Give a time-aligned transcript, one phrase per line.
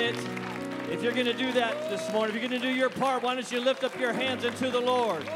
[0.00, 3.22] If you're going to do that this morning, if you're going to do your part,
[3.22, 5.28] why don't you lift up your hands unto the Lord?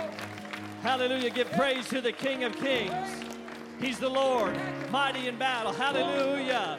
[0.82, 1.30] Hallelujah.
[1.30, 3.24] Give praise to the King of Kings.
[3.80, 4.56] He's the Lord,
[4.90, 5.72] mighty in battle.
[5.72, 6.78] Hallelujah.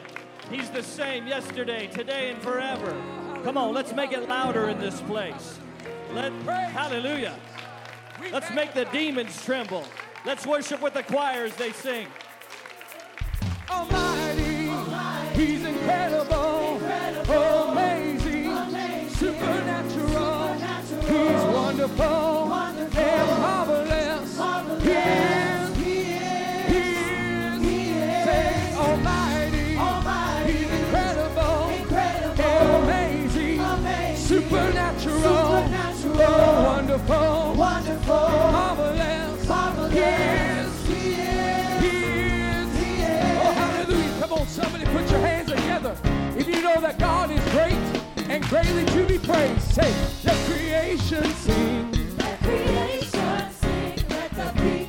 [0.50, 2.96] He's the same yesterday, today, and forever.
[3.44, 5.58] Come on, let's make it louder in this place.
[6.12, 7.34] Let, hallelujah.
[8.32, 9.84] Let's make the demons tremble.
[10.24, 12.06] Let's worship with the choir as they sing.
[13.68, 15.46] Almighty, Almighty.
[15.46, 16.76] He's incredible.
[16.76, 17.34] incredible.
[17.34, 17.63] Oh.
[21.88, 22.46] wonderful,
[23.40, 24.38] marvelous.
[24.82, 29.76] He is, he is, he is, almighty,
[30.80, 31.70] incredible,
[32.80, 33.60] amazing.
[34.16, 38.28] Supernatural, oh, wonderful, wonderful.
[38.52, 39.92] Marvelous.
[39.92, 43.38] he is, he is, he is.
[43.42, 44.20] Oh, hallelujah.
[44.20, 45.94] Come on, somebody put your hands together.
[46.36, 48.03] If you know that God is great,
[48.34, 49.60] and greatly to be praised.
[49.74, 52.16] Say, let creation sing.
[52.18, 53.94] Let creation sing.
[54.08, 54.83] Let the people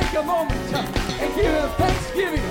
[0.00, 0.84] take a moment uh,
[1.20, 2.42] and give him thanksgiving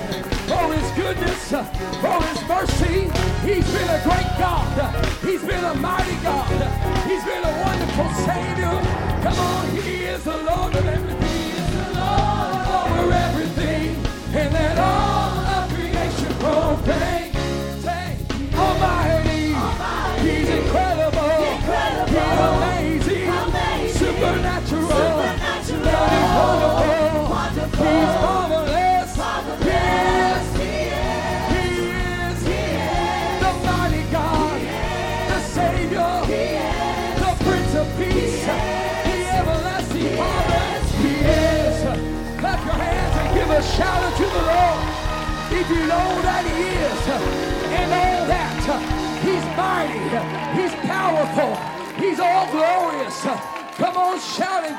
[0.50, 1.64] for his goodness, uh,
[2.02, 3.02] for his mercy.
[3.46, 4.96] He's been a great God.
[5.22, 6.45] He's been a mighty God.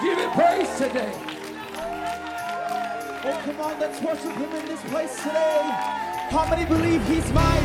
[0.02, 1.12] give him praise today.
[3.28, 5.60] Oh, come on, let's worship him in this place today.
[6.30, 7.64] How many believe he's mine?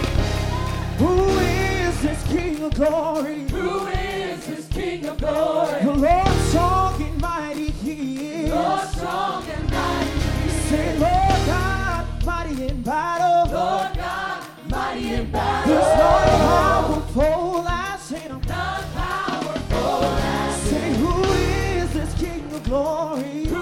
[0.97, 3.47] Who is this King of glory?
[3.49, 5.83] Who is this King of glory?
[5.83, 8.51] The Lord strong and mighty he is.
[8.51, 10.49] Lord strong and mighty.
[10.69, 13.51] Say, Lord God, mighty in battle.
[13.53, 15.73] Lord God, mighty in battle.
[15.73, 18.41] There's no powerful as him.
[22.71, 23.60] glory.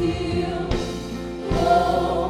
[0.00, 0.74] Healed,
[1.52, 1.54] oh.
[1.54, 2.29] whole,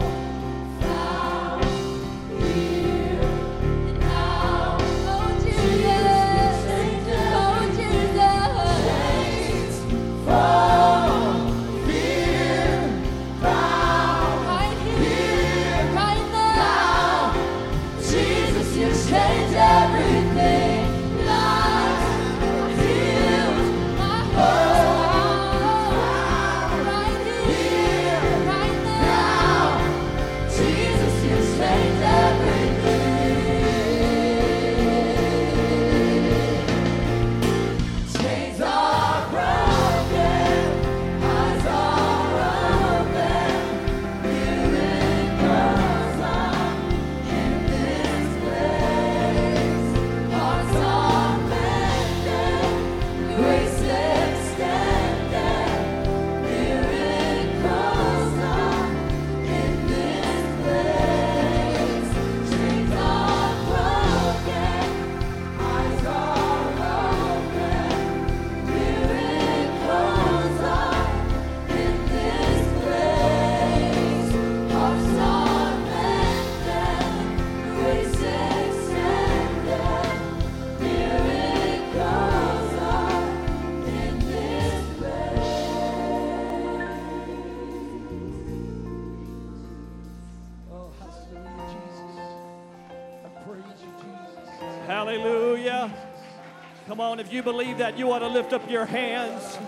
[97.11, 99.59] on, if you believe that, you ought to lift up your hands.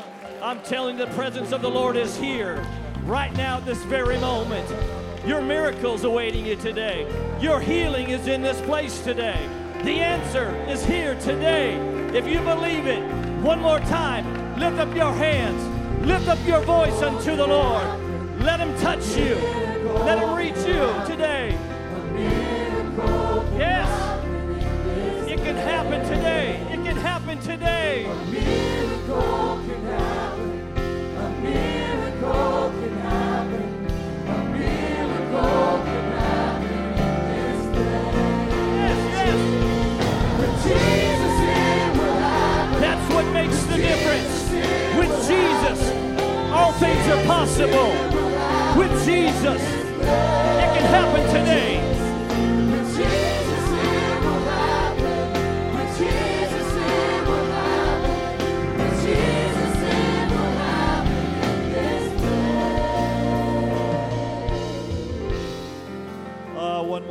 [0.40, 2.64] I'm telling you, the presence of the Lord is here
[3.04, 4.68] right now at this very moment.
[5.26, 7.04] Your miracle's awaiting you today.
[7.40, 9.48] Your healing is in this place today.
[9.82, 11.74] The answer is here today.
[12.16, 13.02] If you believe it,
[13.42, 14.24] one more time,
[14.60, 16.06] lift up your hands.
[16.06, 17.84] Lift up your voice unto the Lord.
[18.40, 19.34] Let Him touch you.
[20.04, 21.58] Let Him reach you today.
[23.58, 23.88] Yes.
[25.28, 26.71] It can happen today.
[27.42, 28.04] Happen today.
[28.30, 30.50] miracle can happen.
[31.16, 33.66] A miracle can happen.
[34.28, 38.22] A miracle can happen in this place.
[38.78, 39.42] Yes,
[40.38, 42.80] With Jesus it will happen.
[42.80, 44.34] That's what makes the difference.
[44.98, 45.80] With Jesus,
[46.52, 47.90] all things are possible.
[48.78, 51.71] With Jesus, it can happen today.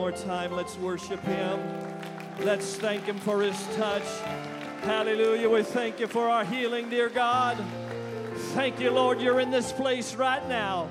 [0.02, 1.60] More time, let's worship Him.
[2.40, 4.02] Let's thank Him for His touch.
[4.82, 5.48] Hallelujah.
[5.48, 7.56] We thank you for our healing, dear God.
[8.56, 10.90] Thank you, Lord, you're in this place right now.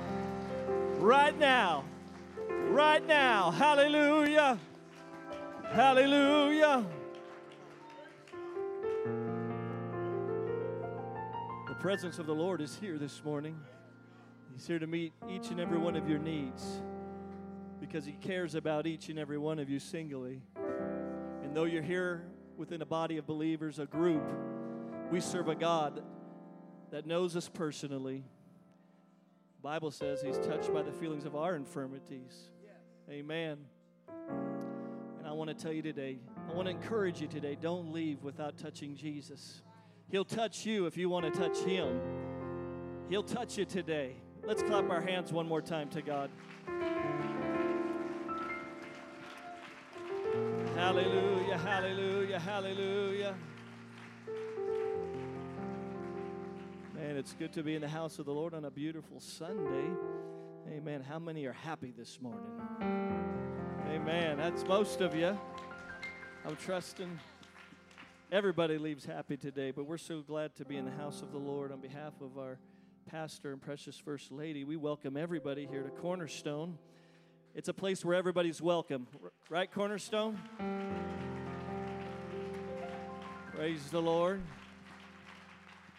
[0.97, 1.83] Right now.
[2.69, 3.51] Right now.
[3.51, 4.57] Hallelujah.
[5.73, 6.85] Hallelujah.
[11.67, 13.59] The presence of the Lord is here this morning.
[14.53, 16.79] He's here to meet each and every one of your needs
[17.91, 20.41] because He cares about each and every one of you singly.
[21.43, 22.23] And though you're here
[22.55, 24.23] within a body of believers, a group,
[25.11, 26.01] we serve a God
[26.91, 28.23] that knows us personally.
[29.61, 32.49] Bible says He's touched by the feelings of our infirmities.
[33.09, 33.57] Amen.
[34.07, 36.17] And I want to tell you today,
[36.49, 39.63] I want to encourage you today, don't leave without touching Jesus.
[40.09, 41.99] He'll touch you if you want to touch Him.
[43.09, 44.15] He'll touch you today.
[44.45, 46.29] Let's clap our hands one more time to God.
[50.81, 53.35] Hallelujah, hallelujah, hallelujah.
[56.95, 59.91] Man, it's good to be in the house of the Lord on a beautiful Sunday.
[60.67, 61.03] Amen.
[61.07, 62.41] How many are happy this morning?
[63.89, 64.37] Amen.
[64.37, 65.37] That's most of you.
[66.45, 67.19] I'm trusting
[68.31, 71.37] everybody leaves happy today, but we're so glad to be in the house of the
[71.37, 72.57] Lord on behalf of our
[73.05, 74.63] pastor and precious first lady.
[74.63, 76.79] We welcome everybody here to Cornerstone.
[77.53, 79.07] It's a place where everybody's welcome.
[79.49, 80.39] Right, Cornerstone?
[83.53, 84.41] Praise the Lord.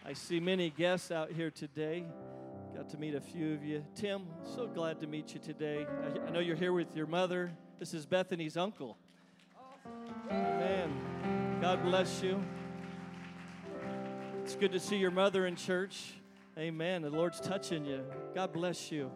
[0.05, 2.07] I see many guests out here today.
[2.75, 3.85] Got to meet a few of you.
[3.95, 4.23] Tim,
[4.57, 5.87] so glad to meet you today.
[5.87, 7.53] I, I know you're here with your mother.
[7.79, 8.97] This is Bethany's uncle.
[10.31, 11.59] Amen.
[11.61, 12.43] God bless you.
[14.43, 16.15] It's good to see your mother in church.
[16.57, 17.03] Amen.
[17.03, 18.05] The Lord's touching you.
[18.35, 19.11] God bless you.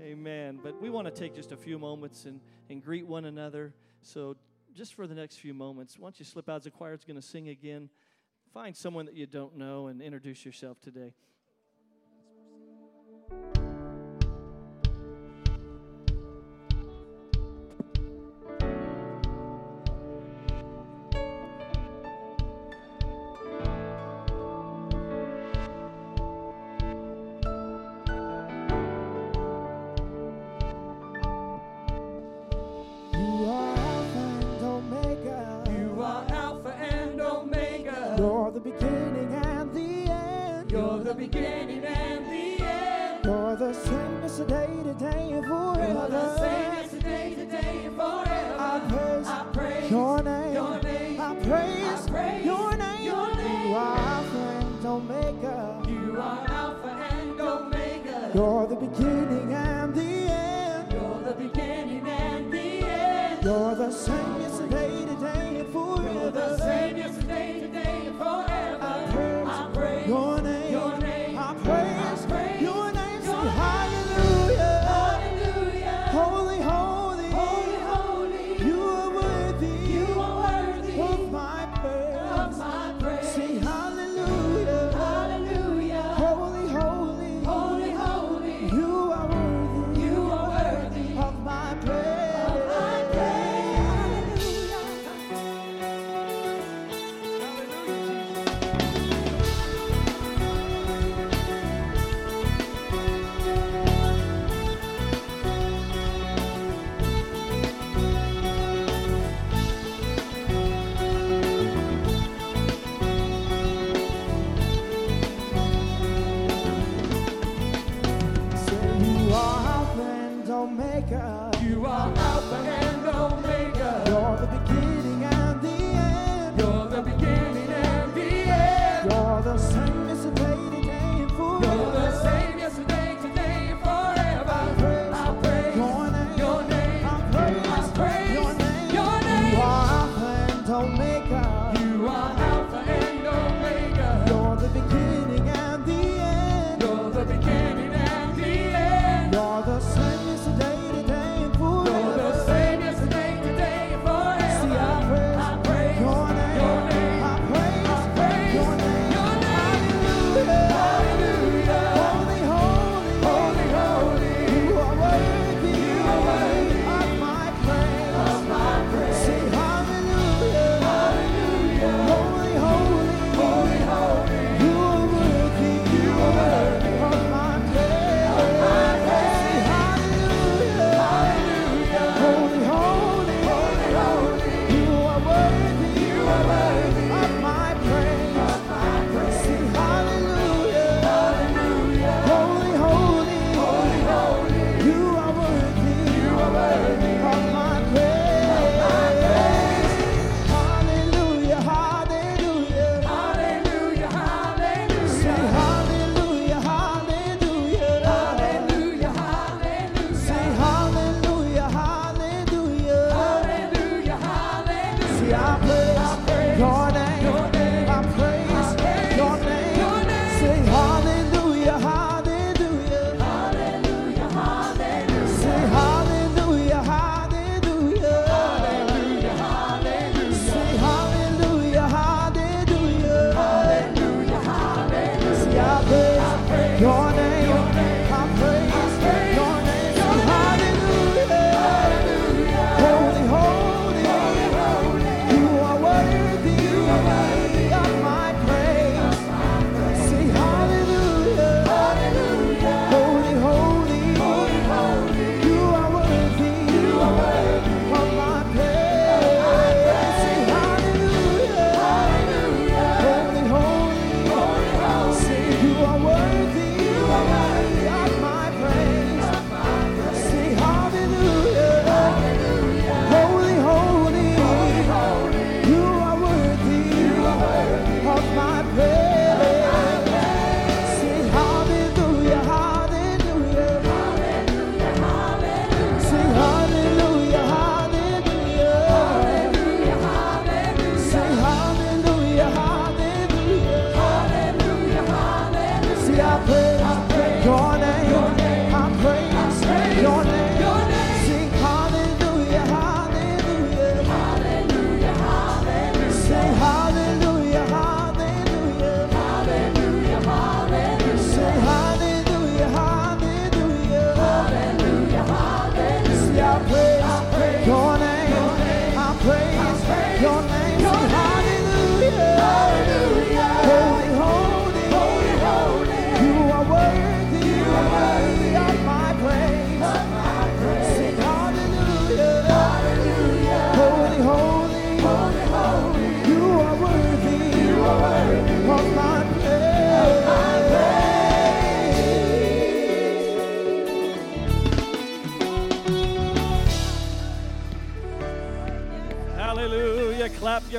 [0.00, 0.58] Amen.
[0.62, 3.74] But we want to take just a few moments and, and greet one another.
[4.00, 4.36] So,
[4.74, 7.20] just for the next few moments, once you slip out of the choir is going
[7.20, 7.90] to sing again,
[8.54, 11.12] find someone that you don't know and introduce yourself today.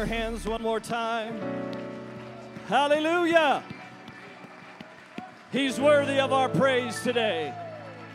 [0.04, 1.40] Your hands one more time.
[2.68, 3.64] Hallelujah.
[5.50, 7.54] He's worthy of our praise today.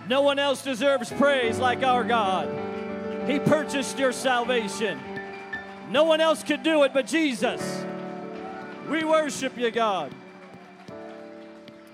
[0.07, 2.47] No one else deserves praise like our God.
[3.27, 5.01] He purchased your salvation.
[5.89, 7.83] No one else could do it but Jesus.
[8.91, 10.13] We worship you, God.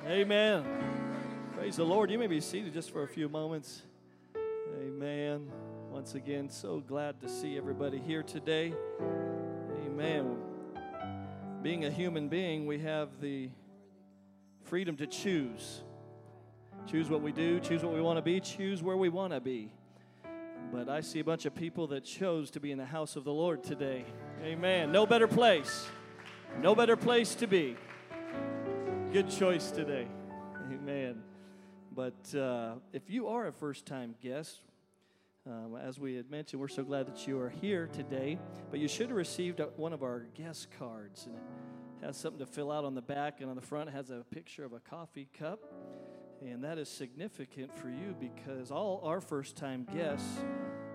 [0.08, 0.64] Amen.
[1.56, 2.10] Praise the Lord.
[2.10, 3.82] You may be seated just for a few moments.
[4.76, 5.48] Amen.
[5.92, 8.74] Once again, so glad to see everybody here today.
[9.94, 10.38] Amen.
[11.62, 13.48] Being a human being, we have the
[14.64, 15.82] freedom to choose.
[16.84, 19.40] Choose what we do, choose what we want to be, choose where we want to
[19.40, 19.70] be.
[20.72, 23.22] But I see a bunch of people that chose to be in the house of
[23.22, 24.04] the Lord today.
[24.42, 24.90] Amen.
[24.90, 25.86] No better place.
[26.60, 27.76] No better place to be.
[29.12, 30.08] Good choice today.
[30.72, 31.22] Amen.
[31.94, 34.58] But uh, if you are a first time guest,
[35.46, 38.38] um, as we had mentioned, we're so glad that you are here today.
[38.70, 42.50] But you should have received one of our guest cards, and it has something to
[42.50, 45.28] fill out on the back, and on the front has a picture of a coffee
[45.38, 45.60] cup.
[46.40, 50.44] And that is significant for you because all our first time guests,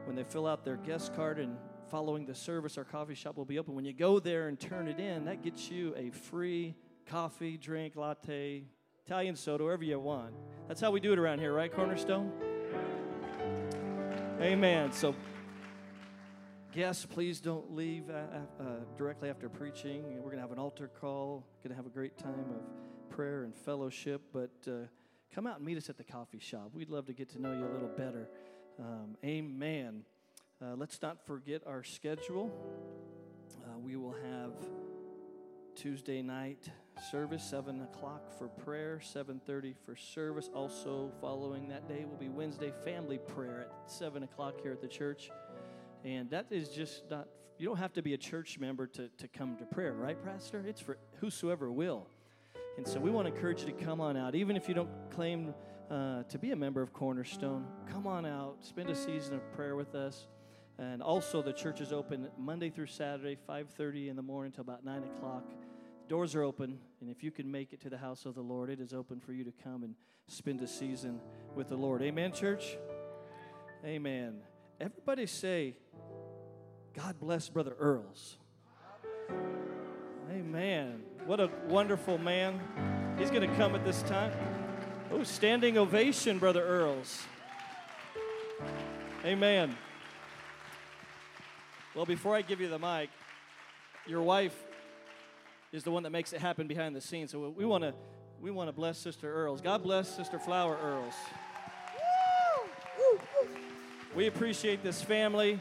[0.05, 1.55] when they fill out their guest card and
[1.89, 3.75] following the service, our coffee shop will be open.
[3.75, 7.95] When you go there and turn it in, that gets you a free coffee, drink,
[7.95, 8.63] latte,
[9.05, 10.33] Italian soda, whatever you want.
[10.67, 12.31] That's how we do it around here, right, Cornerstone?
[14.41, 14.93] Amen.
[14.93, 15.15] So,
[16.71, 18.63] guests, please don't leave uh, uh,
[18.97, 20.01] directly after preaching.
[20.15, 23.43] We're going to have an altar call, going to have a great time of prayer
[23.43, 24.21] and fellowship.
[24.31, 24.87] But uh,
[25.35, 26.71] come out and meet us at the coffee shop.
[26.73, 28.29] We'd love to get to know you a little better.
[28.79, 30.03] Um, amen.
[30.61, 32.49] Uh, let's not forget our schedule.
[33.61, 34.53] Uh, we will have
[35.75, 36.69] Tuesday night
[37.01, 40.49] service, seven o'clock for prayer, seven thirty for service.
[40.53, 44.87] Also, following that day will be Wednesday family prayer at seven o'clock here at the
[44.87, 45.29] church.
[46.03, 47.27] And that is just not.
[47.57, 50.63] You don't have to be a church member to, to come to prayer, right, Pastor?
[50.65, 52.07] It's for whosoever will.
[52.77, 54.89] And so we want to encourage you to come on out, even if you don't
[55.09, 55.53] claim
[55.91, 57.65] uh, to be a member of Cornerstone.
[57.91, 60.27] Come on out, spend a season of prayer with us.
[60.77, 64.85] And also, the church is open Monday through Saturday, 5:30 in the morning till about
[64.85, 65.43] 9 o'clock.
[66.09, 68.71] Doors are open, and if you can make it to the house of the Lord,
[68.71, 69.93] it is open for you to come and
[70.27, 71.21] spend a season
[71.53, 72.01] with the Lord.
[72.01, 72.79] Amen, church.
[73.85, 74.41] Amen.
[74.81, 75.75] Everybody say,
[76.95, 78.39] "God bless Brother Earls."
[80.31, 81.03] Amen.
[81.27, 82.59] What a wonderful man.
[83.19, 84.33] He's going to come at this time.
[85.11, 87.23] Oh, standing ovation, Brother Earls.
[89.23, 89.77] Amen.
[91.93, 93.11] Well, before I give you the mic,
[94.07, 94.65] your wife
[95.71, 97.31] is the one that makes it happen behind the scenes.
[97.31, 97.93] So we want to
[98.41, 99.61] we want to bless Sister Earls.
[99.61, 101.13] God bless Sister Flower Earls.
[104.15, 105.59] We appreciate this family.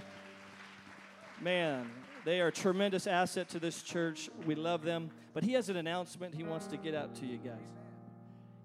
[1.40, 1.90] Man,
[2.25, 4.31] they are a tremendous asset to this church.
[4.47, 5.11] We love them.
[5.35, 7.68] But he has an announcement he wants to get out to you guys.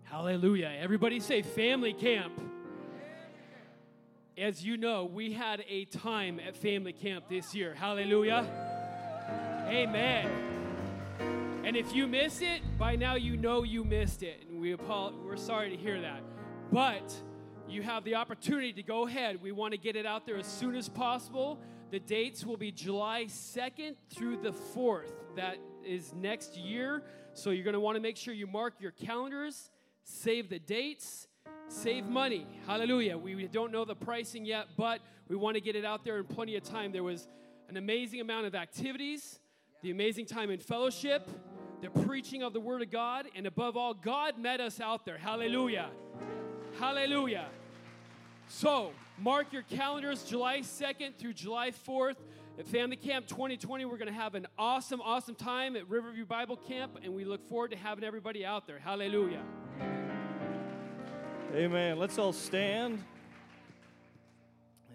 [0.03, 0.71] Hallelujah.
[0.79, 2.33] Everybody say family camp.
[4.37, 7.73] As you know, we had a time at family camp this year.
[7.75, 8.47] Hallelujah.
[9.67, 10.52] Amen.
[11.63, 14.43] And if you miss it, by now you know you missed it.
[14.49, 16.21] And we apo- we're sorry to hear that.
[16.73, 17.13] But
[17.69, 19.41] you have the opportunity to go ahead.
[19.41, 21.59] We want to get it out there as soon as possible.
[21.91, 25.13] The dates will be July 2nd through the 4th.
[25.37, 27.01] That is next year.
[27.33, 29.71] So you're going to want to make sure you mark your calendars,
[30.03, 31.27] save the dates,
[31.69, 32.45] save money.
[32.67, 33.17] Hallelujah.
[33.17, 34.99] We don't know the pricing yet, but
[35.29, 36.91] we want to get it out there in plenty of time.
[36.91, 37.27] There was
[37.69, 39.39] an amazing amount of activities,
[39.83, 41.29] the amazing time in fellowship,
[41.81, 45.17] the preaching of the Word of God, and above all, God met us out there.
[45.17, 45.89] Hallelujah.
[46.79, 47.47] Hallelujah.
[48.47, 52.15] So, mark your calendars July 2nd through July 4th.
[52.57, 56.55] At Family Camp 2020, we're going to have an awesome, awesome time at Riverview Bible
[56.55, 58.79] Camp, and we look forward to having everybody out there.
[58.79, 59.41] Hallelujah.
[61.53, 61.99] Amen.
[61.99, 63.03] Let's all stand.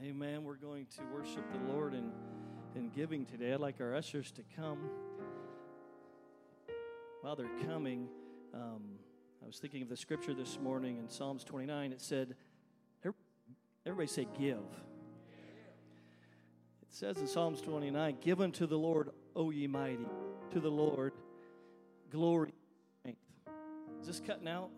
[0.03, 0.44] Amen.
[0.44, 2.11] We're going to worship the Lord in,
[2.79, 3.53] in giving today.
[3.53, 4.79] I'd like our ushers to come.
[7.21, 8.09] While they're coming,
[8.55, 8.99] um,
[9.49, 11.93] was thinking of the scripture this morning in Psalms 29.
[11.93, 12.37] It said,
[13.87, 14.59] everybody say, give.
[16.83, 20.07] It says in Psalms 29, Give unto the Lord, O ye mighty,
[20.53, 21.14] to the Lord,
[22.11, 22.53] glory.
[23.07, 24.69] Is this cutting out?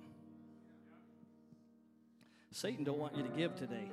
[2.52, 3.90] Satan don't want you to give today.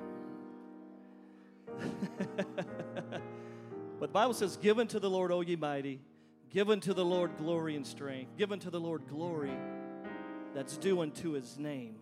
[4.00, 6.00] but the Bible says, Give unto the Lord, O ye mighty,
[6.50, 9.54] give unto the Lord glory and strength, give unto the Lord glory
[10.54, 11.96] that's due unto his name.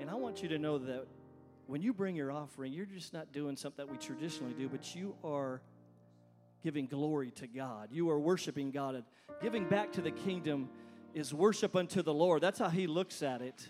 [0.00, 1.06] And I want you to know that
[1.66, 4.94] when you bring your offering, you're just not doing something that we traditionally do, but
[4.94, 5.60] you are
[6.62, 7.88] giving glory to God.
[7.92, 8.94] You are worshiping God.
[8.96, 9.04] And
[9.42, 10.68] giving back to the kingdom
[11.14, 12.42] is worship unto the Lord.
[12.42, 13.68] That's how he looks at it.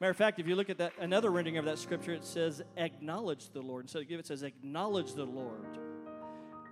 [0.00, 2.62] Matter of fact, if you look at that another rendering of that scripture, it says
[2.78, 3.84] acknowledge the Lord.
[3.84, 5.78] Instead of give, it says acknowledge the Lord.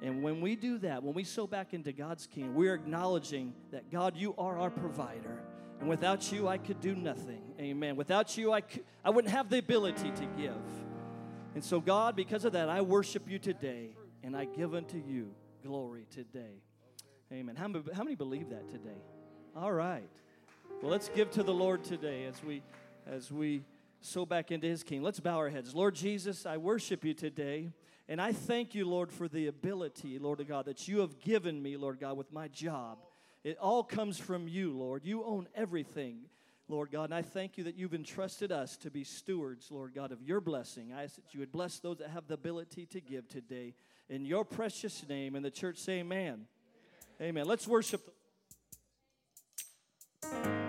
[0.00, 3.90] And when we do that, when we sow back into God's kingdom, we're acknowledging that
[3.90, 5.42] God, you are our provider.
[5.80, 7.42] And without you, I could do nothing.
[7.60, 7.96] Amen.
[7.96, 10.54] Without you, I, could, I wouldn't have the ability to give.
[11.54, 13.90] And so, God, because of that, I worship you today
[14.22, 16.62] and I give unto you glory today.
[17.32, 17.56] Amen.
[17.56, 19.02] How, how many believe that today?
[19.54, 20.08] All right.
[20.80, 22.62] Well, let's give to the Lord today as we
[23.08, 23.62] as we
[24.00, 25.04] sow back into his kingdom.
[25.04, 25.74] Let's bow our heads.
[25.74, 27.70] Lord Jesus, I worship you today.
[28.08, 31.76] And I thank you, Lord, for the ability, Lord God, that you have given me,
[31.76, 32.98] Lord God, with my job.
[33.44, 35.04] It all comes from you, Lord.
[35.04, 36.20] You own everything,
[36.68, 37.04] Lord God.
[37.04, 40.40] And I thank you that you've entrusted us to be stewards, Lord God, of your
[40.40, 40.92] blessing.
[40.96, 43.74] I ask that you would bless those that have the ability to give today.
[44.08, 46.46] In your precious name, and the church say amen.
[47.20, 47.28] Amen.
[47.28, 47.46] amen.
[47.46, 48.10] Let's worship.
[50.32, 50.67] promises.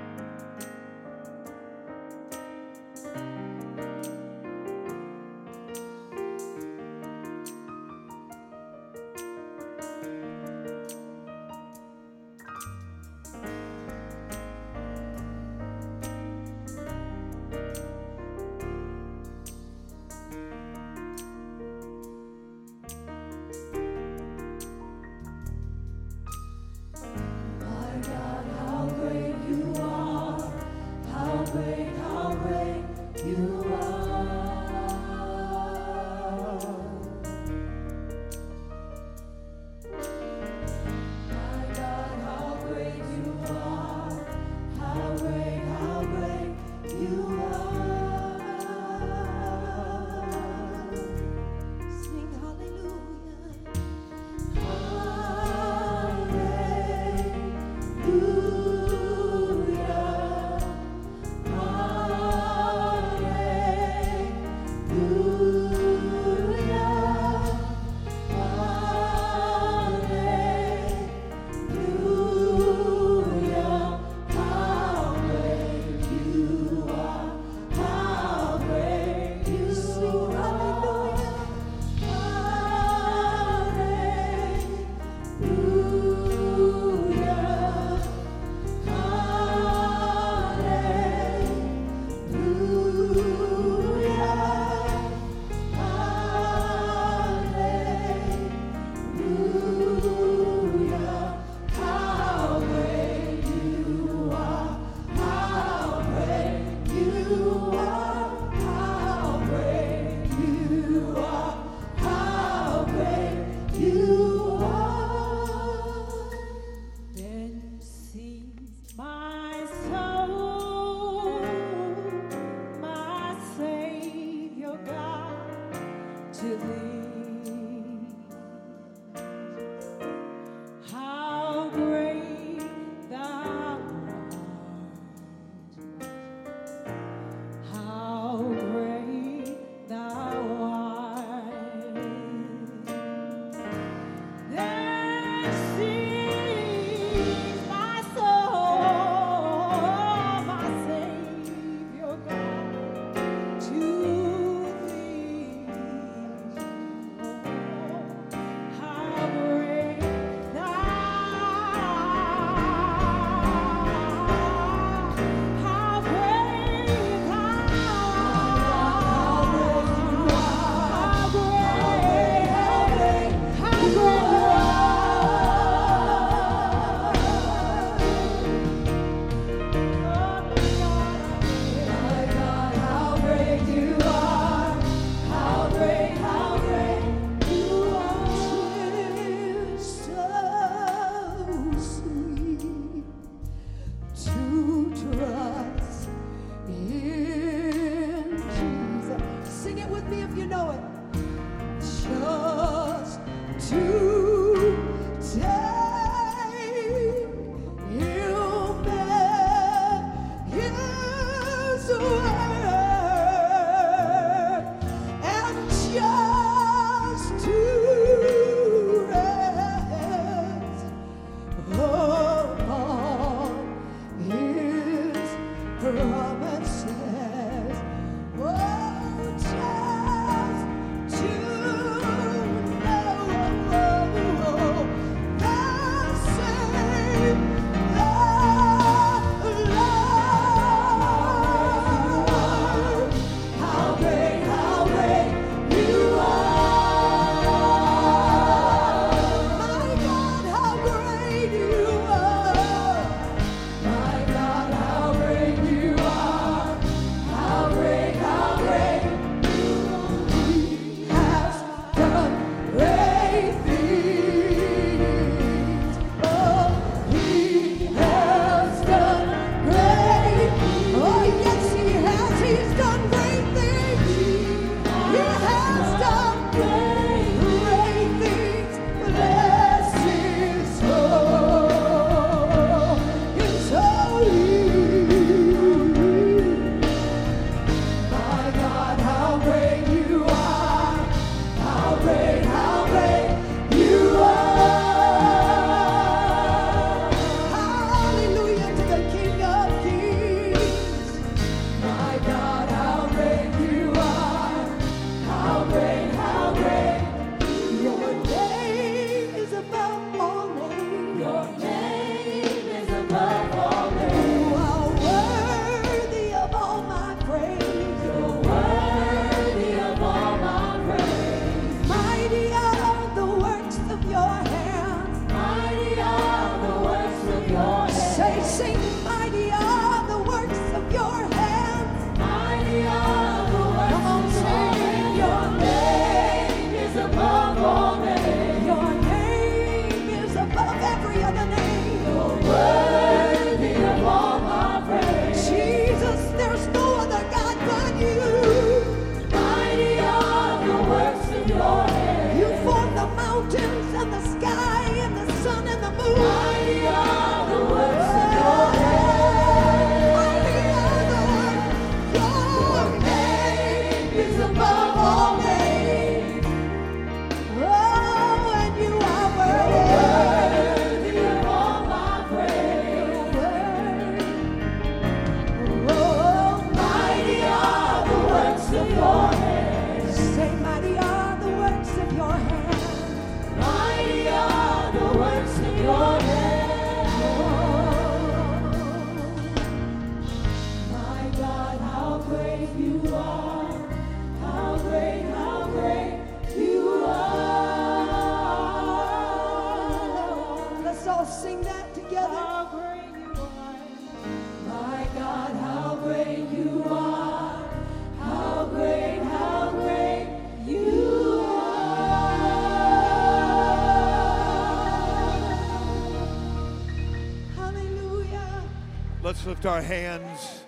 [419.59, 420.63] Lift our hands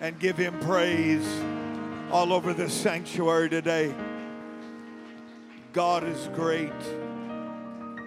[0.00, 1.26] and give him praise
[2.12, 3.92] all over this sanctuary today.
[5.72, 6.70] God is great.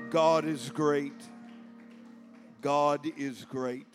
[0.10, 1.22] God is great.
[2.62, 3.88] God is great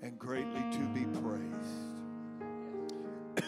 [0.00, 1.44] and greatly to be praised.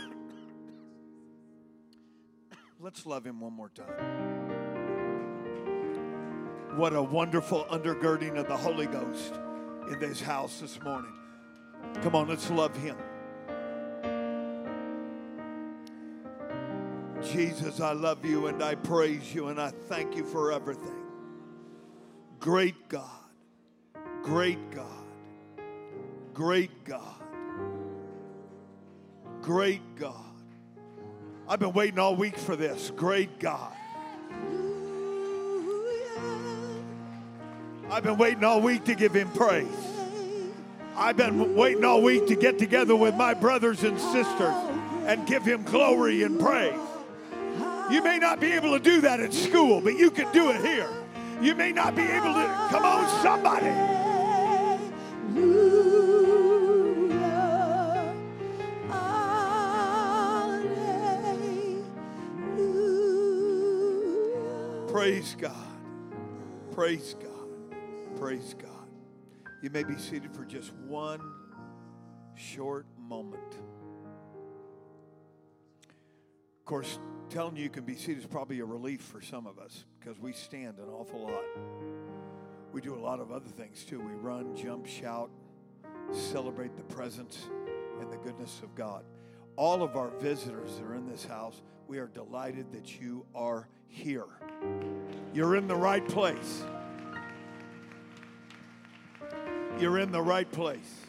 [2.80, 3.86] Let's love him one more time.
[6.76, 9.32] What a wonderful undergirding of the Holy Ghost
[9.90, 11.14] in this house this morning.
[12.02, 12.96] Come on, let's love him.
[17.22, 21.02] Jesus, I love you and I praise you and I thank you for everything.
[22.38, 23.10] Great God,
[24.22, 25.04] great God,
[26.32, 27.22] great God,
[29.42, 30.14] great God.
[31.48, 32.90] I've been waiting all week for this.
[32.96, 33.72] Great God.
[37.88, 39.95] I've been waiting all week to give him praise.
[40.96, 44.54] I've been waiting all week to get together with my brothers and sisters
[45.06, 46.74] and give him glory and praise.
[47.90, 50.64] You may not be able to do that at school, but you can do it
[50.64, 50.88] here.
[51.40, 52.68] You may not be able to.
[52.70, 53.70] Come on, somebody.
[64.90, 65.52] Praise God.
[66.72, 68.18] Praise God.
[68.18, 68.65] Praise God.
[69.62, 71.20] You may be seated for just one
[72.34, 73.54] short moment.
[76.60, 76.98] Of course,
[77.30, 80.18] telling you you can be seated is probably a relief for some of us because
[80.18, 81.44] we stand an awful lot.
[82.72, 84.00] We do a lot of other things too.
[84.00, 85.30] We run, jump, shout,
[86.12, 87.48] celebrate the presence
[88.00, 89.04] and the goodness of God.
[89.56, 93.68] All of our visitors that are in this house, we are delighted that you are
[93.86, 94.26] here.
[95.32, 96.64] You're in the right place.
[99.78, 101.06] You're in the right place.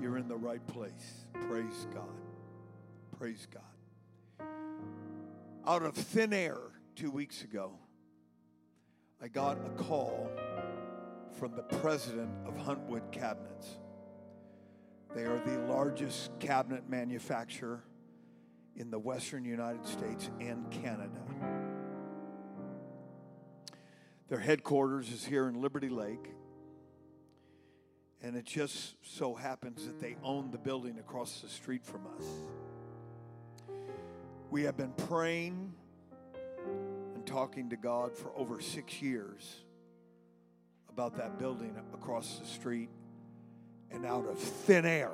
[0.00, 1.24] You're in the right place.
[1.48, 2.04] Praise God.
[3.18, 4.46] Praise God.
[5.66, 6.58] Out of thin air
[6.94, 7.72] two weeks ago,
[9.20, 10.30] I got a call
[11.32, 13.78] from the president of Huntwood Cabinets.
[15.16, 17.82] They are the largest cabinet manufacturer
[18.76, 21.20] in the western United States and Canada.
[24.28, 26.32] Their headquarters is here in Liberty Lake.
[28.22, 32.24] And it just so happens that they own the building across the street from us.
[34.50, 35.72] We have been praying
[37.14, 39.56] and talking to God for over six years
[40.88, 42.90] about that building across the street
[43.90, 45.12] and out of thin air.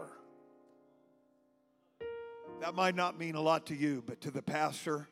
[2.61, 5.09] That might not mean a lot to you, but to the pastor,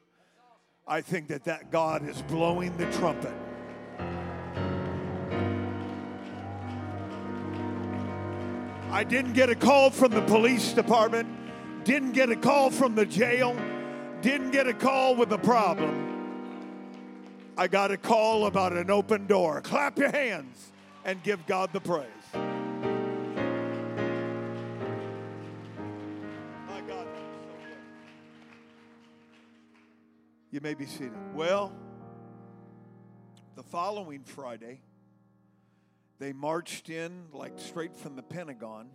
[0.86, 3.34] I think that that God is blowing the trumpet.
[8.96, 11.28] I didn't get a call from the police department,
[11.84, 13.54] didn't get a call from the jail,
[14.22, 16.64] didn't get a call with a problem.
[17.58, 19.60] I got a call about an open door.
[19.60, 20.72] Clap your hands
[21.04, 22.06] and give God the praise.
[26.66, 27.06] My God.
[30.50, 31.12] You may be seated.
[31.34, 31.70] Well,
[33.56, 34.80] the following Friday,
[36.18, 38.88] they marched in like straight from the Pentagon.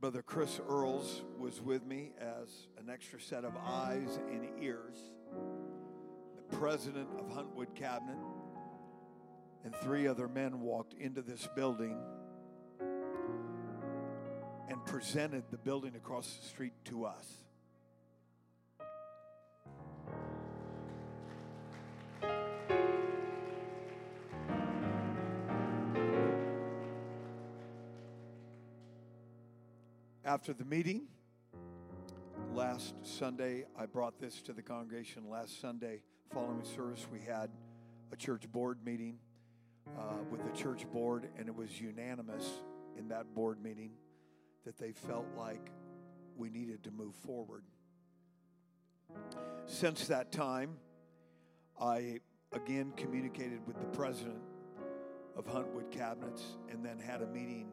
[0.00, 4.96] Brother Chris Earls was with me as an extra set of eyes and ears.
[6.36, 8.18] The president of Huntwood Cabinet
[9.64, 11.96] and three other men walked into this building
[14.68, 17.26] and presented the building across the street to us.
[30.28, 31.04] After the meeting,
[32.52, 35.30] last Sunday, I brought this to the congregation.
[35.30, 36.02] Last Sunday,
[36.34, 37.48] following service, we had
[38.12, 39.20] a church board meeting
[39.98, 42.46] uh, with the church board, and it was unanimous
[42.98, 43.92] in that board meeting
[44.66, 45.70] that they felt like
[46.36, 47.64] we needed to move forward.
[49.64, 50.76] Since that time,
[51.80, 52.20] I
[52.52, 54.42] again communicated with the president
[55.38, 57.70] of Huntwood Cabinets and then had a meeting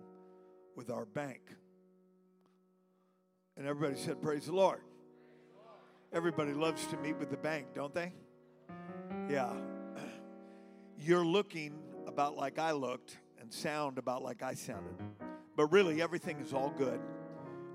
[0.77, 1.41] with our bank.
[3.57, 4.81] And everybody said, Praise the Lord.
[6.11, 8.13] Everybody loves to meet with the bank, don't they?
[9.29, 9.53] Yeah.
[10.99, 14.95] You're looking about like I looked and sound about like I sounded.
[15.55, 16.99] But really, everything is all good.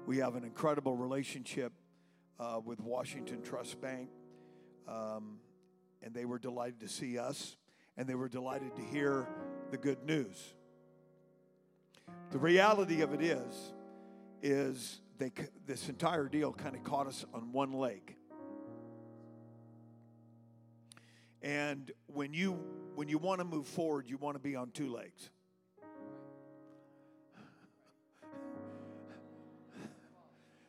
[0.06, 1.72] We have an incredible relationship
[2.38, 4.08] uh, with Washington Trust Bank.
[4.88, 5.38] Um,
[6.02, 7.56] and they were delighted to see us,
[7.96, 9.28] and they were delighted to hear
[9.70, 10.54] the good news.
[12.32, 13.72] The reality of it is,
[14.42, 15.30] is they,
[15.66, 18.16] this entire deal kind of caught us on one leg.
[21.42, 22.58] And when you
[22.94, 25.30] when you want to move forward, you want to be on two legs.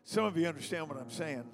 [0.04, 1.46] Some of you understand what I'm saying.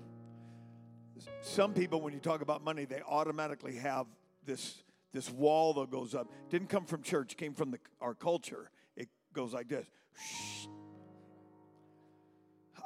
[1.42, 4.08] Some people, when you talk about money, they automatically have
[4.46, 4.84] this
[5.14, 6.32] this wall that goes up.
[6.50, 8.70] Didn't come from church, came from the, our culture.
[8.96, 9.86] It goes like this.
[10.16, 10.68] Shh.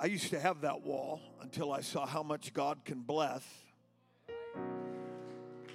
[0.02, 3.43] I used to have that wall until I saw how much God can bless.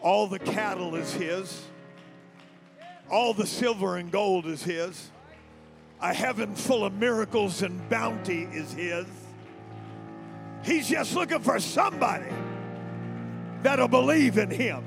[0.01, 1.63] All the cattle is His,
[3.09, 5.13] all the silver and gold is His,
[6.01, 9.07] a heaven full of miracles and bounty is His.
[10.65, 12.33] He's just looking for somebody
[13.63, 14.85] that'll believe in Him.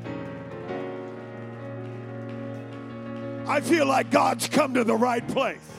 [3.47, 5.78] I feel like God's come to the right place.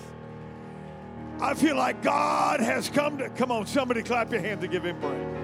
[1.42, 3.30] I feel like God has come to.
[3.30, 5.36] Come on, somebody clap your hands and give Him praise.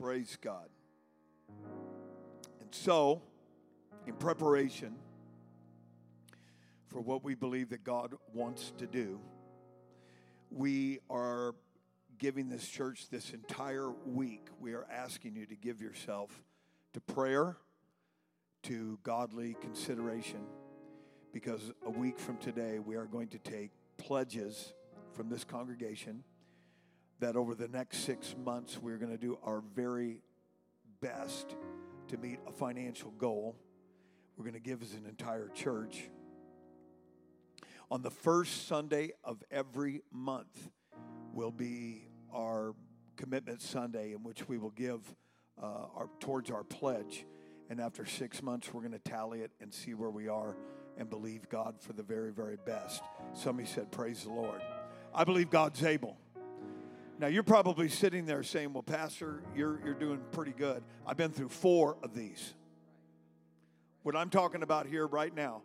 [0.00, 0.68] Praise God.
[2.60, 3.22] And so,
[4.06, 4.94] in preparation
[6.86, 9.18] for what we believe that God wants to do,
[10.48, 11.56] we are
[12.18, 14.46] giving this church this entire week.
[14.60, 16.30] We are asking you to give yourself
[16.92, 17.56] to prayer,
[18.64, 20.40] to godly consideration,
[21.32, 24.74] because a week from today, we are going to take pledges
[25.12, 26.24] from this congregation
[27.20, 30.20] that over the next six months, we're going to do our very
[31.00, 31.54] best
[32.08, 33.56] to meet a financial goal.
[34.36, 36.10] We're going to give as an entire church.
[37.90, 40.70] On the first Sunday of every month
[41.32, 42.74] will be our
[43.16, 45.00] commitment Sunday, in which we will give
[45.62, 47.24] uh, our, towards our pledge.
[47.70, 50.56] And after six months, we're going to tally it and see where we are
[50.98, 53.02] and believe God for the very, very best.
[53.34, 54.60] Somebody said, Praise the Lord.
[55.14, 56.18] I believe God's able.
[57.18, 60.82] Now, you're probably sitting there saying, Well, Pastor, you're, you're doing pretty good.
[61.06, 62.54] I've been through four of these.
[64.02, 65.62] What I'm talking about here right now,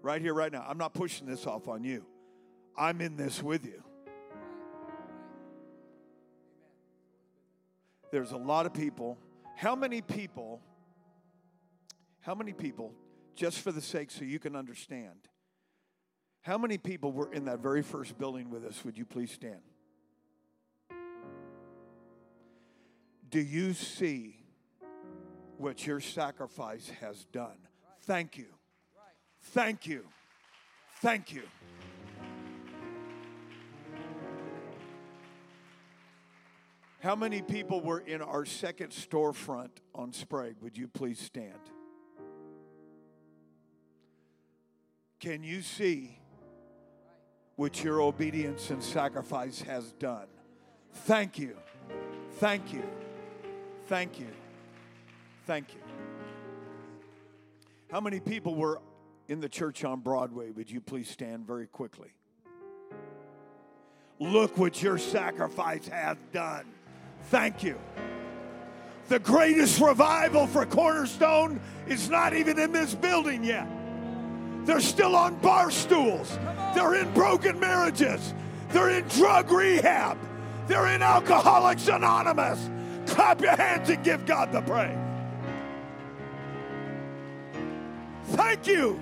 [0.00, 2.06] right here, right now, I'm not pushing this off on you.
[2.78, 3.82] I'm in this with you.
[8.12, 9.18] There's a lot of people.
[9.54, 10.60] How many people,
[12.20, 12.94] how many people,
[13.34, 15.28] just for the sake so you can understand,
[16.42, 18.84] how many people were in that very first building with us?
[18.84, 19.60] Would you please stand?
[23.30, 24.44] Do you see
[25.56, 27.56] what your sacrifice has done?
[28.02, 28.46] Thank you.
[29.40, 30.04] Thank you.
[31.00, 31.42] Thank you.
[37.02, 40.54] How many people were in our second storefront on Sprague?
[40.60, 41.58] Would you please stand?
[45.18, 46.16] Can you see
[47.56, 50.28] what your obedience and sacrifice has done?
[50.92, 51.56] Thank you.
[52.34, 52.84] Thank you.
[53.88, 54.28] Thank you.
[55.44, 55.80] Thank you.
[57.90, 58.80] How many people were
[59.26, 60.52] in the church on Broadway?
[60.52, 62.12] Would you please stand very quickly?
[64.20, 66.66] Look what your sacrifice hath done.
[67.30, 67.78] Thank you.
[69.08, 73.66] The greatest revival for Cornerstone is not even in this building yet.
[74.64, 76.38] They're still on bar stools.
[76.74, 78.32] They're in broken marriages.
[78.70, 80.16] They're in drug rehab.
[80.66, 82.70] They're in Alcoholics Anonymous.
[83.06, 84.96] Clap your hands and give God the praise.
[88.28, 89.00] Thank you.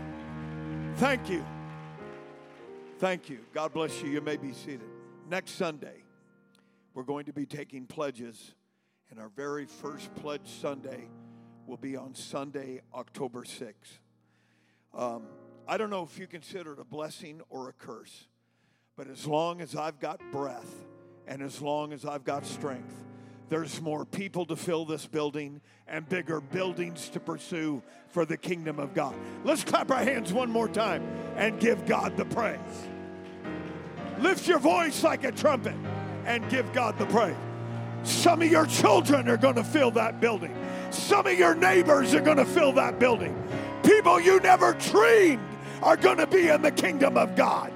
[0.97, 1.45] Thank you.
[2.99, 3.39] Thank you.
[3.55, 4.09] God bless you.
[4.09, 4.89] You may be seated.
[5.31, 6.00] Next Sunday,
[6.95, 8.55] we're going to be taking pledges,
[9.11, 11.09] and our very first pledge Sunday
[11.66, 13.99] will be on Sunday, October 6th.
[14.93, 15.22] Um,
[15.68, 18.26] I don't know if you consider it a blessing or a curse,
[18.97, 20.74] but as long as I've got breath
[21.28, 22.93] and as long as I've got strength,
[23.49, 28.78] there's more people to fill this building and bigger buildings to pursue for the kingdom
[28.78, 29.14] of God.
[29.45, 31.05] Let's clap our hands one more time
[31.36, 32.59] and give God the praise.
[34.18, 35.74] Lift your voice like a trumpet
[36.27, 37.37] and give God the praise.
[38.03, 40.55] Some of your children are going to fill that building.
[40.91, 43.37] Some of your neighbors are going to fill that building.
[43.83, 45.43] People you never dreamed
[45.83, 47.73] are going to be in the kingdom of God.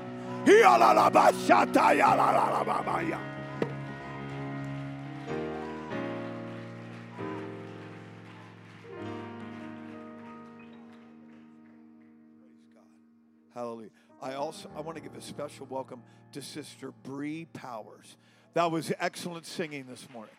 [13.54, 13.90] Hallelujah.
[14.20, 18.16] I also I want to give a special welcome to Sister Bree Powers.
[18.54, 20.34] That was excellent singing this morning.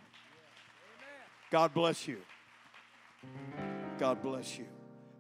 [1.51, 2.19] God bless you.
[3.99, 4.67] God bless you.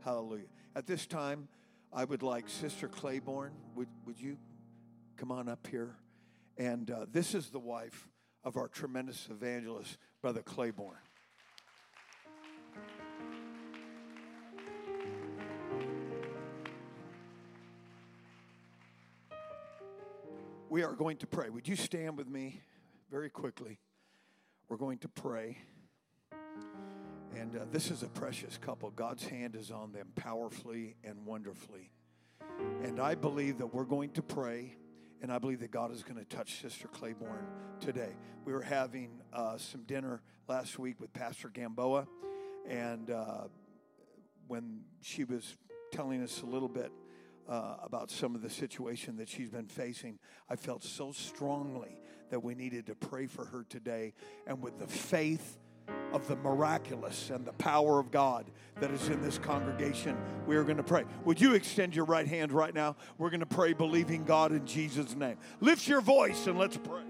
[0.05, 0.45] Hallelujah.
[0.77, 1.49] At this time,
[1.91, 3.51] I would like Sister Claiborne.
[3.75, 4.37] Would, would you
[5.17, 5.97] come on up here?
[6.57, 8.07] And uh, this is the wife
[8.45, 10.95] of our tremendous evangelist, Brother Claiborne.
[20.69, 21.49] We are going to pray.
[21.49, 22.61] Would you stand with me
[23.09, 23.79] very quickly?
[24.67, 25.57] We're going to pray.
[27.35, 28.89] And uh, this is a precious couple.
[28.91, 31.91] God's hand is on them powerfully and wonderfully.
[32.83, 34.75] And I believe that we're going to pray,
[35.21, 37.45] and I believe that God is going to touch Sister Claiborne
[37.79, 38.15] today.
[38.45, 42.07] We were having uh, some dinner last week with Pastor Gamboa,
[42.67, 43.43] and uh,
[44.47, 45.57] when she was
[45.91, 46.91] telling us a little bit
[47.47, 50.19] uh, about some of the situation that she's been facing,
[50.49, 54.13] I felt so strongly that we needed to pray for her today.
[54.47, 55.57] And with the faith
[56.13, 60.17] of the miraculous and the power of God that is in this congregation,
[60.47, 61.03] we are going to pray.
[61.25, 62.95] Would you extend your right hand right now?
[63.17, 65.37] We're going to pray believing God in Jesus' name.
[65.59, 67.03] Lift your voice and let's pray.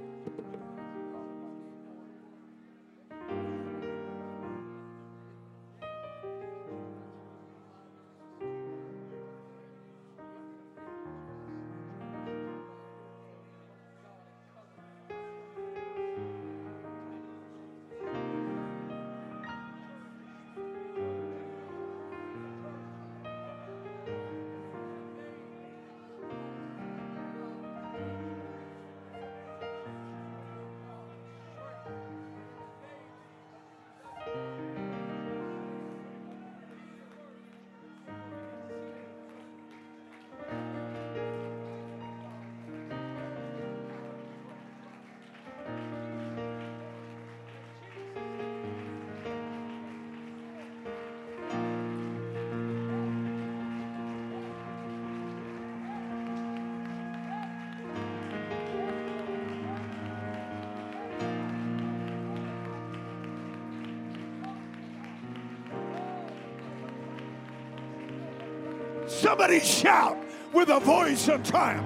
[69.46, 70.18] Somebody shout
[70.54, 71.86] with a voice of triumph.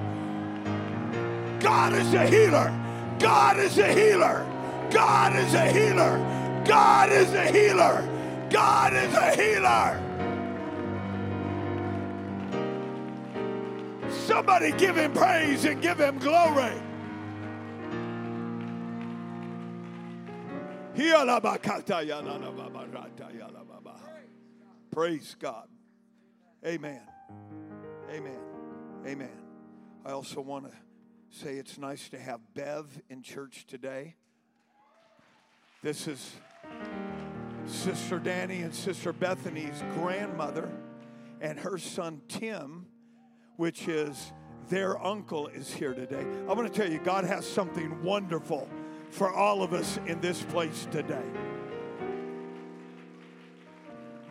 [1.60, 2.74] God is a healer.
[3.20, 4.47] God is a healer.
[4.89, 6.64] God is a healer.
[6.66, 8.47] God is a healer.
[8.49, 9.99] God is a healer.
[14.10, 16.72] Somebody give him praise and give him glory.
[24.93, 25.68] Praise God.
[26.66, 27.09] Amen.
[28.12, 28.39] Amen.
[29.05, 29.30] Amen.
[30.03, 30.76] I also want to
[31.30, 34.16] say it's nice to have Bev in church today.
[35.84, 36.32] This is
[37.68, 40.72] Sister Danny and Sister Bethany's grandmother,
[41.39, 42.88] and her son Tim,
[43.57, 44.34] which is
[44.70, 46.26] their uncle, is here today.
[46.47, 48.68] I want to tell you, God has something wonderful
[49.12, 51.26] for all of us in this place today.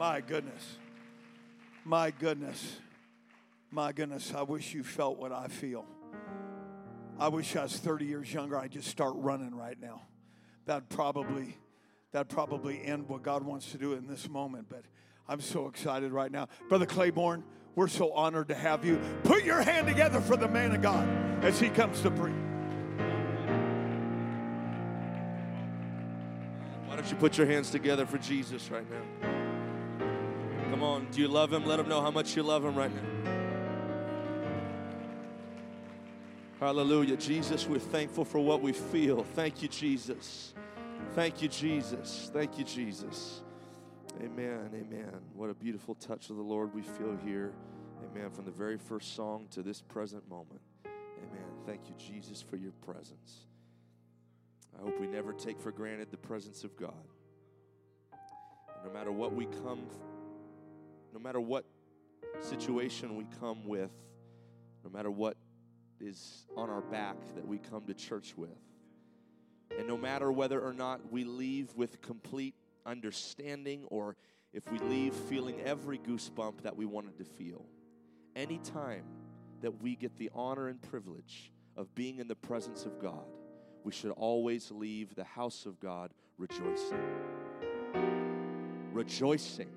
[0.01, 0.79] My goodness.
[1.85, 2.81] My goodness.
[3.71, 4.33] My goodness.
[4.35, 5.85] I wish you felt what I feel.
[7.19, 8.57] I wish I was 30 years younger.
[8.57, 10.03] I'd just start running right now.
[10.65, 11.57] That'd probably
[12.13, 14.69] that'd probably end what God wants to do in this moment.
[14.69, 14.85] But
[15.29, 16.49] I'm so excited right now.
[16.69, 17.45] Brother Claiborne,
[17.75, 19.01] we're so honored to have you.
[19.25, 21.09] Put your hand together for the man of God
[21.45, 22.35] as he comes to preach.
[26.87, 30.71] Why don't you put your hands together for Jesus right now?
[30.71, 31.65] Come on, do you love him?
[31.67, 33.18] Let him know how much you love him right now.
[36.61, 37.17] Hallelujah.
[37.17, 39.23] Jesus, we're thankful for what we feel.
[39.23, 40.55] Thank you, Jesus.
[41.15, 42.31] Thank you, Jesus.
[42.33, 43.43] Thank you, Jesus.
[44.21, 44.69] Amen.
[44.75, 45.13] Amen.
[45.35, 47.53] What a beautiful touch of the Lord we feel here.
[48.11, 48.31] Amen.
[48.31, 50.61] From the very first song to this present moment.
[50.85, 51.47] Amen.
[51.65, 53.47] Thank you, Jesus, for your presence.
[54.77, 56.93] I hope we never take for granted the presence of God.
[58.85, 59.87] no matter what we come,
[61.15, 61.65] no matter what
[62.41, 63.93] situation we come with,
[64.83, 65.37] no matter what
[66.01, 68.51] is on our back that we come to church with.
[69.79, 72.55] And no matter whether or not we leave with complete
[72.87, 74.17] understanding or
[74.53, 77.67] if we leave feeling every goosebump that we wanted to feel,
[78.35, 79.05] anytime
[79.61, 83.27] that we get the honor and privilege of being in the presence of God,
[83.85, 86.99] we should always leave the house of God rejoicing.
[88.93, 89.71] Rejoicing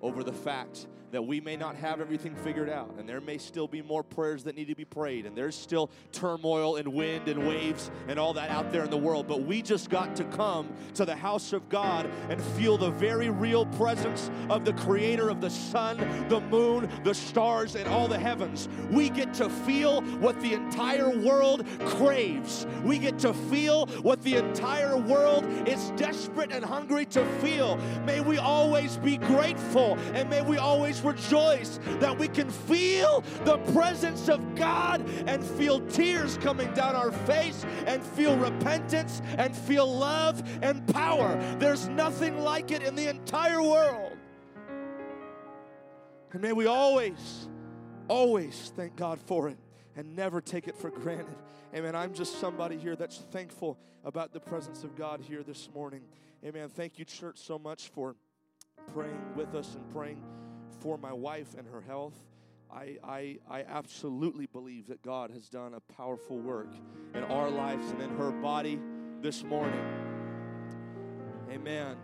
[0.00, 3.66] over the fact that we may not have everything figured out, and there may still
[3.66, 7.48] be more prayers that need to be prayed, and there's still turmoil and wind and
[7.48, 9.26] waves and all that out there in the world.
[9.26, 13.30] But we just got to come to the house of God and feel the very
[13.30, 15.96] real presence of the Creator of the sun,
[16.28, 18.68] the moon, the stars, and all the heavens.
[18.90, 22.66] We get to feel what the entire world craves.
[22.84, 27.78] We get to feel what the entire world is desperate and hungry to feel.
[28.04, 33.58] May we always be grateful and may we always rejoice that we can feel the
[33.72, 39.92] presence of God and feel tears coming down our face and feel repentance and feel
[39.92, 41.38] love and power.
[41.58, 44.16] There's nothing like it in the entire world.
[46.32, 47.48] And may we always,
[48.06, 49.58] always thank God for it
[49.96, 51.36] and never take it for granted.
[51.74, 51.94] Amen.
[51.94, 56.02] I'm just somebody here that's thankful about the presence of God here this morning.
[56.44, 56.68] Amen.
[56.68, 58.14] Thank you, church, so much for
[58.94, 60.22] praying with us and praying
[60.80, 62.14] for my wife and her health.
[62.70, 66.68] I, I, I absolutely believe that God has done a powerful work
[67.14, 68.78] in our lives and in her body
[69.22, 69.84] this morning.
[71.50, 71.96] Amen.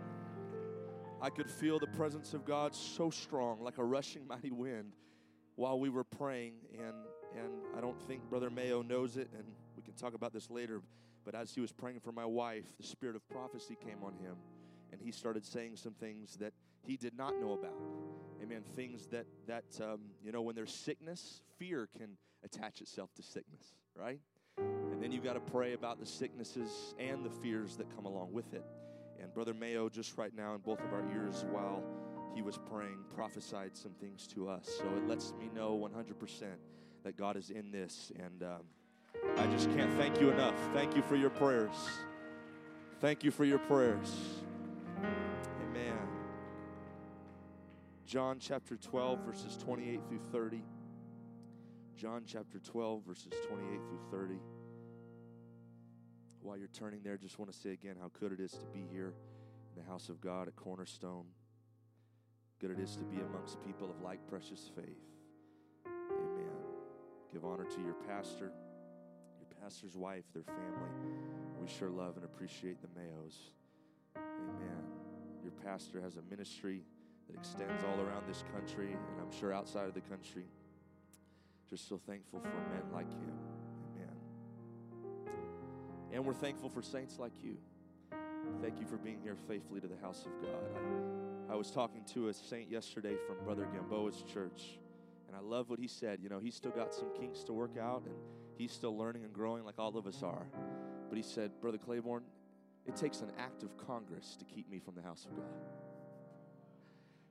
[1.21, 4.93] I could feel the presence of God so strong, like a rushing mighty wind,
[5.55, 6.53] while we were praying.
[6.73, 6.95] And,
[7.35, 9.43] and I don't think Brother Mayo knows it, and
[9.77, 10.81] we can talk about this later.
[11.23, 14.35] But as he was praying for my wife, the spirit of prophecy came on him,
[14.91, 16.53] and he started saying some things that
[16.85, 17.79] he did not know about.
[18.41, 18.63] Amen.
[18.75, 23.75] Things that that um, you know, when there's sickness, fear can attach itself to sickness,
[23.95, 24.19] right?
[24.57, 28.31] And then you've got to pray about the sicknesses and the fears that come along
[28.31, 28.63] with it.
[29.21, 31.83] And Brother Mayo, just right now in both of our ears, while
[32.33, 34.69] he was praying, prophesied some things to us.
[34.77, 36.43] So it lets me know 100%
[37.03, 38.11] that God is in this.
[38.17, 38.61] And um,
[39.37, 40.55] I just can't thank you enough.
[40.73, 41.75] Thank you for your prayers.
[42.99, 44.44] Thank you for your prayers.
[48.05, 50.63] John chapter 12, verses 28 through 30.
[51.97, 54.35] John chapter 12, verses 28 through 30.
[56.41, 58.85] While you're turning there, just want to say again how good it is to be
[58.91, 59.15] here
[59.75, 61.25] in the house of God at Cornerstone.
[62.61, 65.01] Good it is to be amongst people of like precious faith.
[65.87, 66.53] Amen.
[67.33, 68.51] Give honor to your pastor,
[69.39, 70.89] your pastor's wife, their family.
[71.59, 73.35] We sure love and appreciate the Mayos.
[74.15, 74.83] Amen.
[75.41, 76.83] Your pastor has a ministry
[77.27, 80.45] that extends all around this country and I'm sure outside of the country.
[81.69, 83.33] Just so thankful for men like him.
[83.95, 85.35] Amen.
[86.13, 87.57] And we're thankful for saints like you.
[88.61, 90.63] Thank you for being here faithfully to the house of God.
[91.49, 94.79] I, I was talking to a saint yesterday from Brother Gamboa's church,
[95.27, 96.19] and I love what he said.
[96.21, 98.15] You know, he's still got some kinks to work out, and
[98.57, 100.47] he's still learning and growing like all of us are.
[101.09, 102.23] But he said, Brother Claiborne,
[102.85, 105.45] it takes an act of Congress to keep me from the house of God.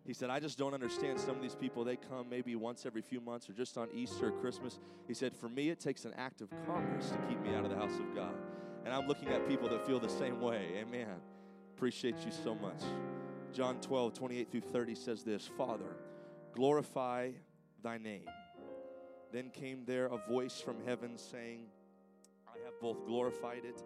[0.07, 1.82] He said, I just don't understand some of these people.
[1.82, 4.78] They come maybe once every few months or just on Easter or Christmas.
[5.09, 7.70] He said, For me, it takes an act of Congress to keep me out of
[7.70, 8.34] the house of God.
[8.84, 10.72] And I'm looking at people that feel the same way.
[10.76, 11.09] Amen.
[11.74, 12.82] Appreciate you so much.
[13.52, 15.96] John 12, 28 through 30 says this Father,
[16.52, 17.30] glorify
[17.82, 18.26] thy name.
[19.32, 21.62] Then came there a voice from heaven saying,
[22.46, 23.82] I have both glorified it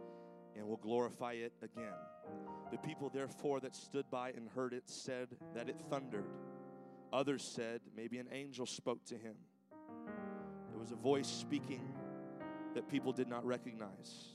[0.58, 1.94] and will glorify it again.
[2.70, 6.26] The people, therefore, that stood by and heard it said that it thundered.
[7.12, 9.34] Others said, maybe an angel spoke to him.
[10.70, 11.80] There was a voice speaking
[12.74, 14.34] that people did not recognize.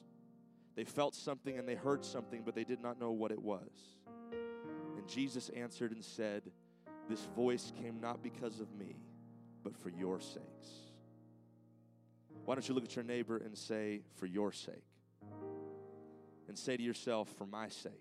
[0.76, 3.70] They felt something and they heard something, but they did not know what it was.
[4.98, 6.44] And Jesus answered and said,
[7.08, 8.96] This voice came not because of me,
[9.64, 10.94] but for your sakes.
[12.46, 14.84] Why don't you look at your neighbor and say, For your sake?
[16.54, 17.94] And say to yourself, For my sake.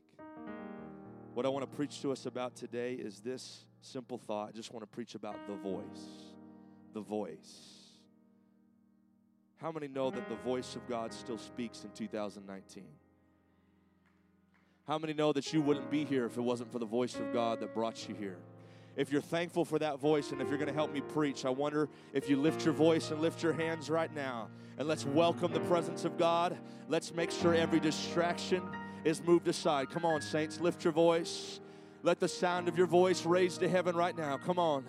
[1.32, 4.50] What I want to preach to us about today is this simple thought.
[4.50, 6.34] I just want to preach about the voice.
[6.92, 7.88] The voice.
[9.56, 12.84] How many know that the voice of God still speaks in 2019?
[14.86, 17.32] How many know that you wouldn't be here if it wasn't for the voice of
[17.32, 18.36] God that brought you here?
[18.96, 21.50] If you're thankful for that voice and if you're going to help me preach, I
[21.50, 25.52] wonder if you lift your voice and lift your hands right now and let's welcome
[25.52, 26.58] the presence of God.
[26.88, 28.62] Let's make sure every distraction
[29.04, 29.90] is moved aside.
[29.90, 31.60] Come on, saints, lift your voice.
[32.02, 34.36] Let the sound of your voice raise to heaven right now.
[34.36, 34.84] Come on.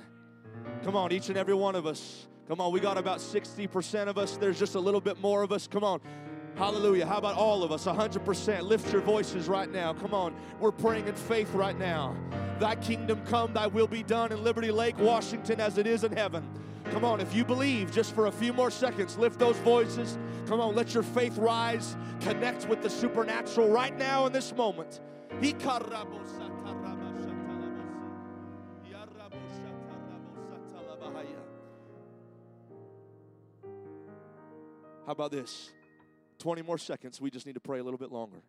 [0.83, 2.27] Come on, each and every one of us.
[2.47, 4.35] Come on, we got about 60% of us.
[4.35, 5.65] There's just a little bit more of us.
[5.65, 6.01] Come on.
[6.55, 7.05] Hallelujah.
[7.05, 7.85] How about all of us?
[7.85, 8.61] 100%.
[8.61, 9.93] Lift your voices right now.
[9.93, 10.35] Come on.
[10.59, 12.15] We're praying in faith right now.
[12.63, 16.13] Thy kingdom come, thy will be done in Liberty Lake, Washington, as it is in
[16.13, 16.49] heaven.
[16.91, 20.17] Come on, if you believe, just for a few more seconds, lift those voices.
[20.47, 21.97] Come on, let your faith rise.
[22.21, 25.01] Connect with the supernatural right now in this moment.
[35.05, 35.69] How about this?
[36.39, 37.19] 20 more seconds.
[37.19, 38.41] We just need to pray a little bit longer.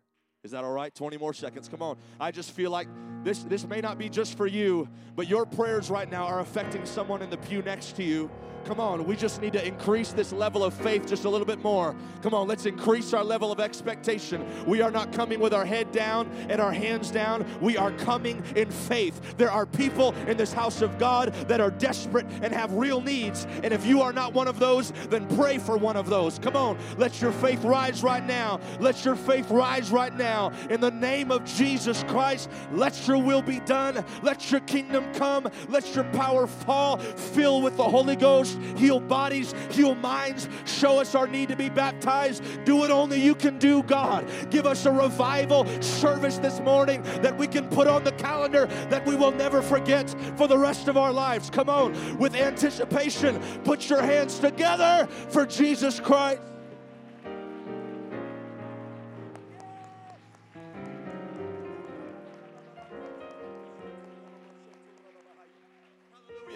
[0.45, 0.93] Is that all right?
[0.93, 1.67] 20 more seconds.
[1.67, 1.97] Come on.
[2.19, 2.87] I just feel like
[3.23, 6.85] this this may not be just for you, but your prayers right now are affecting
[6.85, 8.29] someone in the pew next to you.
[8.65, 11.63] Come on, we just need to increase this level of faith just a little bit
[11.63, 11.95] more.
[12.23, 14.43] Come on, let's increase our level of expectation.
[14.65, 17.45] We are not coming with our head down and our hands down.
[17.61, 19.37] We are coming in faith.
[19.37, 23.45] There are people in this house of God that are desperate and have real needs.
[23.63, 26.39] And if you are not one of those, then pray for one of those.
[26.39, 28.59] Come on, let your faith rise right now.
[28.79, 30.51] Let your faith rise right now.
[30.71, 34.03] In the name of Jesus Christ, let your will be done.
[34.23, 35.47] Let your kingdom come.
[35.69, 36.97] Let your power fall.
[36.97, 41.69] Fill with the Holy Ghost heal bodies, heal minds, show us our need to be
[41.69, 42.43] baptized.
[42.65, 44.27] Do what only you can do, God.
[44.49, 49.05] Give us a revival service this morning that we can put on the calendar that
[49.05, 51.49] we will never forget for the rest of our lives.
[51.49, 56.41] Come on, with anticipation, put your hands together for Jesus Christ.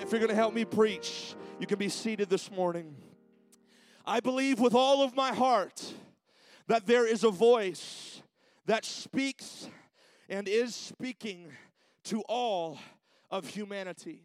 [0.09, 2.95] If you're going to help me preach, you can be seated this morning.
[4.05, 5.93] I believe with all of my heart
[6.68, 8.22] that there is a voice
[8.66, 9.68] that speaks
[10.30, 11.47] and is speaking
[12.05, 12.80] to all
[13.30, 14.24] of humanity.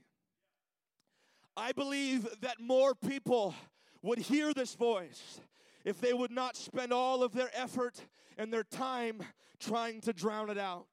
[1.57, 3.55] I believe that more people
[4.01, 5.41] would hear this voice
[5.85, 8.01] if they would not spend all of their effort
[8.39, 9.21] and their time
[9.59, 10.87] trying to drown it out.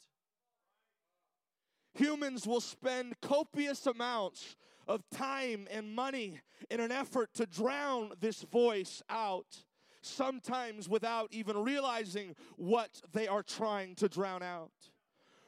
[1.93, 4.55] Humans will spend copious amounts
[4.91, 9.63] of time and money in an effort to drown this voice out,
[10.01, 14.71] sometimes without even realizing what they are trying to drown out.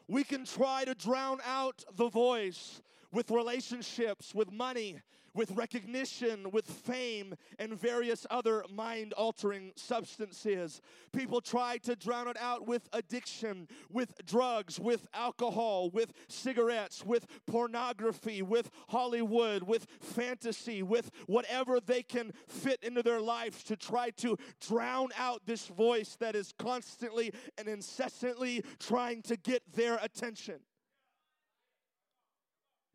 [0.08, 2.82] We can try to drown out the voice
[3.12, 5.02] with relationships, with money,
[5.34, 10.82] with recognition, with fame, and various other mind altering substances.
[11.12, 17.26] People try to drown it out with addiction, with drugs, with alcohol, with cigarettes, with
[17.48, 24.10] pornography, with Hollywood, with fantasy, with whatever they can fit into their lives to try
[24.12, 30.60] to drown out this voice that is constantly and incessantly trying to get their attention.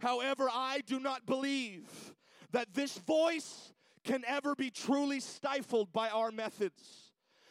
[0.01, 2.14] However, I do not believe
[2.53, 3.73] that this voice
[4.05, 7.08] can ever be truly stifled by our methods.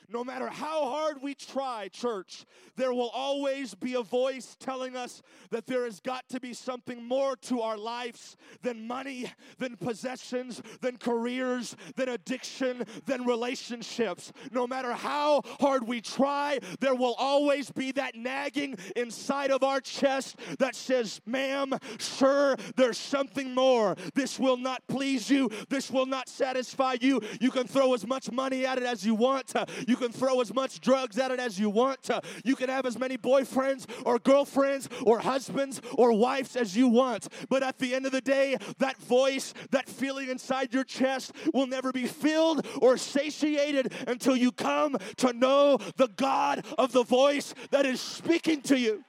[0.09, 2.45] No matter how hard we try, church,
[2.77, 7.03] there will always be a voice telling us that there has got to be something
[7.03, 14.31] more to our lives than money, than possessions, than careers, than addiction, than relationships.
[14.51, 19.81] No matter how hard we try, there will always be that nagging inside of our
[19.81, 23.95] chest that says, Ma'am, sir, there's something more.
[24.13, 25.49] This will not please you.
[25.67, 27.19] This will not satisfy you.
[27.41, 29.53] You can throw as much money at it as you want.
[29.85, 32.09] You can throw as much drugs at it as you want.
[32.43, 37.27] You can have as many boyfriends or girlfriends or husbands or wives as you want.
[37.49, 41.67] But at the end of the day, that voice, that feeling inside your chest will
[41.67, 47.53] never be filled or satiated until you come to know the God of the voice
[47.71, 49.03] that is speaking to you.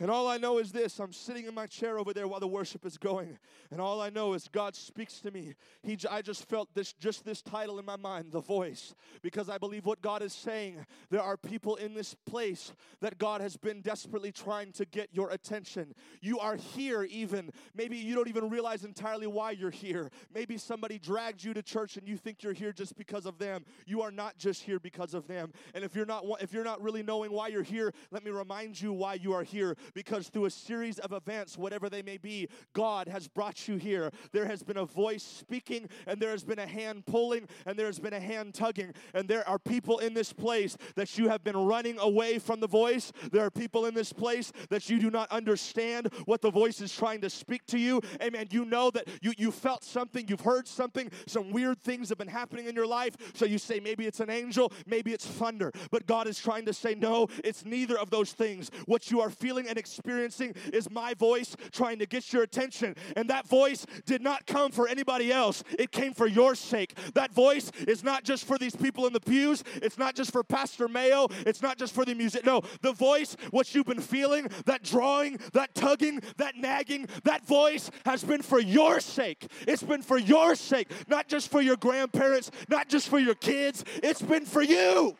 [0.00, 2.46] And all I know is this I'm sitting in my chair over there while the
[2.46, 3.38] worship is going.
[3.70, 5.54] And all I know is God speaks to me.
[5.82, 9.58] He, I just felt this, just this title in my mind, The Voice, because I
[9.58, 10.86] believe what God is saying.
[11.10, 15.30] There are people in this place that God has been desperately trying to get your
[15.30, 15.94] attention.
[16.20, 17.50] You are here, even.
[17.74, 20.10] Maybe you don't even realize entirely why you're here.
[20.32, 23.64] Maybe somebody dragged you to church and you think you're here just because of them.
[23.86, 25.52] You are not just here because of them.
[25.74, 28.80] And if you're not, if you're not really knowing why you're here, let me remind
[28.80, 32.48] you why you are here because through a series of events, whatever they may be,
[32.72, 34.10] God has brought you here.
[34.32, 37.86] There has been a voice speaking, and there has been a hand pulling, and there
[37.86, 38.92] has been a hand tugging.
[39.14, 42.66] And there are people in this place that you have been running away from the
[42.66, 43.12] voice.
[43.32, 46.94] There are people in this place that you do not understand what the voice is
[46.94, 48.00] trying to speak to you.
[48.22, 48.48] Amen.
[48.50, 52.28] You know that you, you felt something, you've heard something, some weird things have been
[52.28, 53.16] happening in your life.
[53.34, 55.72] So you say, maybe it's an angel, maybe it's thunder.
[55.90, 58.70] But God is trying to say, no, it's neither of those things.
[58.86, 62.94] What you are feeling and experiencing is my voice trying to get your attention.
[63.16, 66.94] And that voice did not come for anybody else, it came for your sake.
[67.14, 70.42] That voice is not just for these people in the pews, it's not just for
[70.44, 72.44] Pastor Mayo, it's not just for the music.
[72.44, 77.90] No, the voice, what you've been feeling, that drawing, that tugging, that nagging, that voice
[78.04, 79.46] has been for your sake.
[79.66, 83.84] It's been for your sake, not just for your grandparents, not just for your kids,
[84.02, 85.16] it's been for you.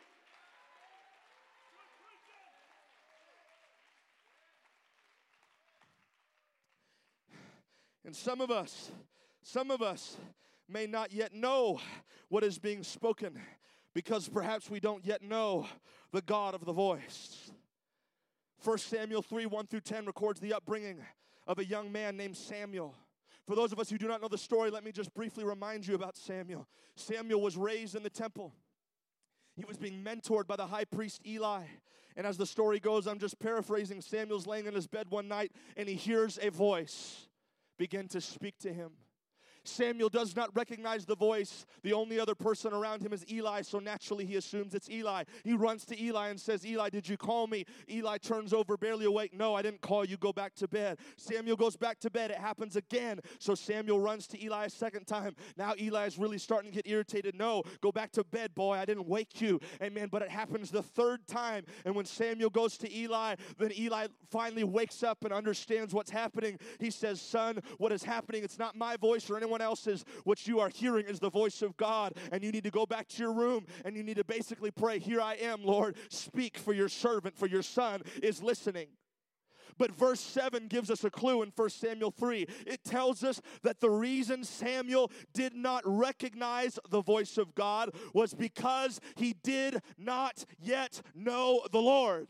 [8.09, 8.91] And some of us,
[9.43, 10.17] some of us
[10.67, 11.79] may not yet know
[12.31, 13.39] what is being spoken
[13.95, 15.67] because perhaps we don't yet know
[16.11, 17.51] the God of the voice.
[18.65, 21.05] 1 Samuel 3 1 through 10 records the upbringing
[21.47, 22.95] of a young man named Samuel.
[23.47, 25.87] For those of us who do not know the story, let me just briefly remind
[25.87, 26.67] you about Samuel.
[26.97, 28.55] Samuel was raised in the temple.
[29.55, 31.65] He was being mentored by the high priest Eli.
[32.17, 34.01] And as the story goes, I'm just paraphrasing.
[34.01, 37.28] Samuel's laying in his bed one night and he hears a voice
[37.79, 38.91] begin to speak to him.
[39.65, 41.67] Samuel does not recognize the voice.
[41.83, 45.25] The only other person around him is Eli, so naturally he assumes it's Eli.
[45.45, 47.65] He runs to Eli and says, Eli, did you call me?
[47.91, 49.35] Eli turns over, barely awake.
[49.35, 50.17] No, I didn't call you.
[50.17, 50.99] Go back to bed.
[51.17, 52.31] Samuel goes back to bed.
[52.31, 53.21] It happens again.
[53.39, 55.35] So Samuel runs to Eli a second time.
[55.57, 57.35] Now Eli is really starting to get irritated.
[57.35, 58.77] No, go back to bed, boy.
[58.77, 59.61] I didn't wake you.
[59.83, 60.09] Amen.
[60.11, 61.65] But it happens the third time.
[61.85, 66.59] And when Samuel goes to Eli, then Eli finally wakes up and understands what's happening.
[66.79, 68.45] He says, Son, what is happening?
[68.45, 70.05] It's not my voice or anyone else's.
[70.25, 72.15] What you are hearing is the voice of God.
[72.33, 74.99] And you need to go back to your room and you need to basically pray,
[74.99, 75.97] Here I am, Lord.
[76.11, 78.89] Speak for your servant, for your son is listening.
[79.79, 82.47] But verse 7 gives us a clue in 1 Samuel 3.
[82.67, 88.35] It tells us that the reason Samuel did not recognize the voice of God was
[88.35, 92.27] because he did not yet know the Lord.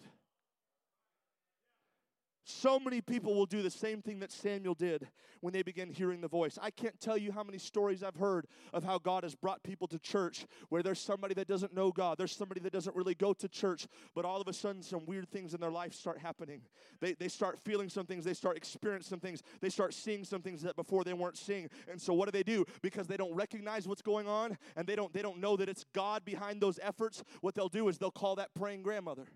[2.50, 5.06] So many people will do the same thing that Samuel did
[5.42, 6.58] when they begin hearing the voice.
[6.60, 9.86] I can't tell you how many stories I've heard of how God has brought people
[9.88, 13.34] to church where there's somebody that doesn't know God, there's somebody that doesn't really go
[13.34, 16.62] to church, but all of a sudden some weird things in their life start happening.
[17.00, 20.40] They, they start feeling some things, they start experiencing some things, they start seeing some
[20.40, 21.68] things that before they weren't seeing.
[21.86, 22.64] And so what do they do?
[22.80, 25.84] Because they don't recognize what's going on and they don't they don't know that it's
[25.92, 29.26] God behind those efforts, what they'll do is they'll call that praying grandmother.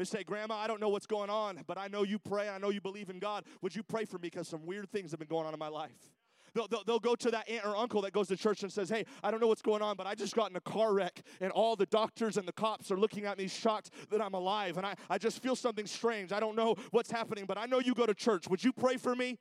[0.00, 2.48] They say, Grandma, I don't know what's going on, but I know you pray.
[2.48, 3.44] I know you believe in God.
[3.60, 4.30] Would you pray for me?
[4.30, 6.08] Because some weird things have been going on in my life.
[6.54, 8.88] They'll, they'll, they'll, go to that aunt or uncle that goes to church and says,
[8.88, 11.20] Hey, I don't know what's going on, but I just got in a car wreck,
[11.42, 14.78] and all the doctors and the cops are looking at me shocked that I'm alive.
[14.78, 16.32] And I, I just feel something strange.
[16.32, 18.48] I don't know what's happening, but I know you go to church.
[18.48, 19.36] Would you pray for me?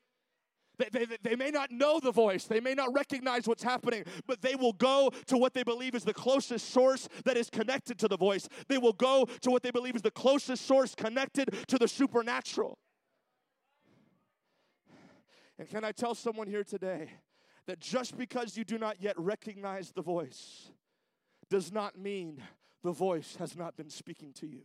[0.80, 4.42] They, they, they may not know the voice, they may not recognize what's happening, but
[4.42, 8.08] they will go to what they believe is the closest source that is connected to
[8.08, 8.48] the voice.
[8.70, 12.80] They will go to what they believe is the closest source connected to the supernatural.
[15.58, 17.10] And can I tell someone here today
[17.68, 20.72] that just because you do not yet recognize the voice
[21.50, 22.42] does not mean
[22.84, 24.62] the voice has not been speaking to you?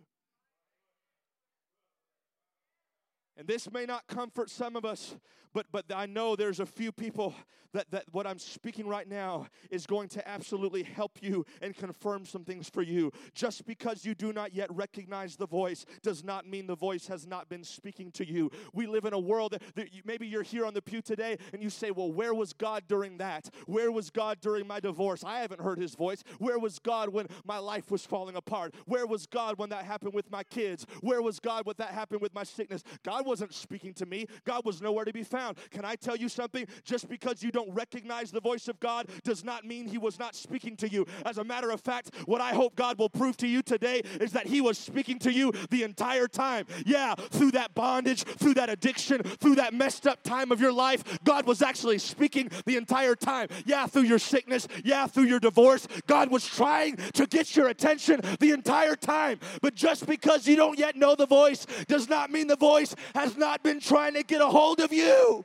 [3.36, 5.16] And this may not comfort some of us,
[5.52, 7.34] but but I know there's a few people
[7.74, 12.24] that, that what I'm speaking right now is going to absolutely help you and confirm
[12.24, 13.12] some things for you.
[13.34, 17.26] Just because you do not yet recognize the voice does not mean the voice has
[17.26, 18.50] not been speaking to you.
[18.72, 21.36] We live in a world that, that you, maybe you're here on the pew today
[21.52, 23.50] and you say, Well, where was God during that?
[23.66, 25.24] Where was God during my divorce?
[25.24, 26.22] I haven't heard his voice.
[26.38, 28.74] Where was God when my life was falling apart?
[28.86, 30.86] Where was God when that happened with my kids?
[31.00, 32.84] Where was God when that happened with my sickness?
[33.02, 35.56] God wasn't speaking to me, God was nowhere to be found.
[35.70, 36.66] Can I tell you something?
[36.84, 40.34] Just because you don't recognize the voice of God does not mean He was not
[40.34, 41.06] speaking to you.
[41.24, 44.32] As a matter of fact, what I hope God will prove to you today is
[44.32, 46.66] that He was speaking to you the entire time.
[46.86, 51.18] Yeah, through that bondage, through that addiction, through that messed up time of your life,
[51.24, 53.48] God was actually speaking the entire time.
[53.66, 58.20] Yeah, through your sickness, yeah, through your divorce, God was trying to get your attention
[58.40, 59.40] the entire time.
[59.62, 63.36] But just because you don't yet know the voice does not mean the voice has
[63.36, 65.44] not been trying to get a hold of you.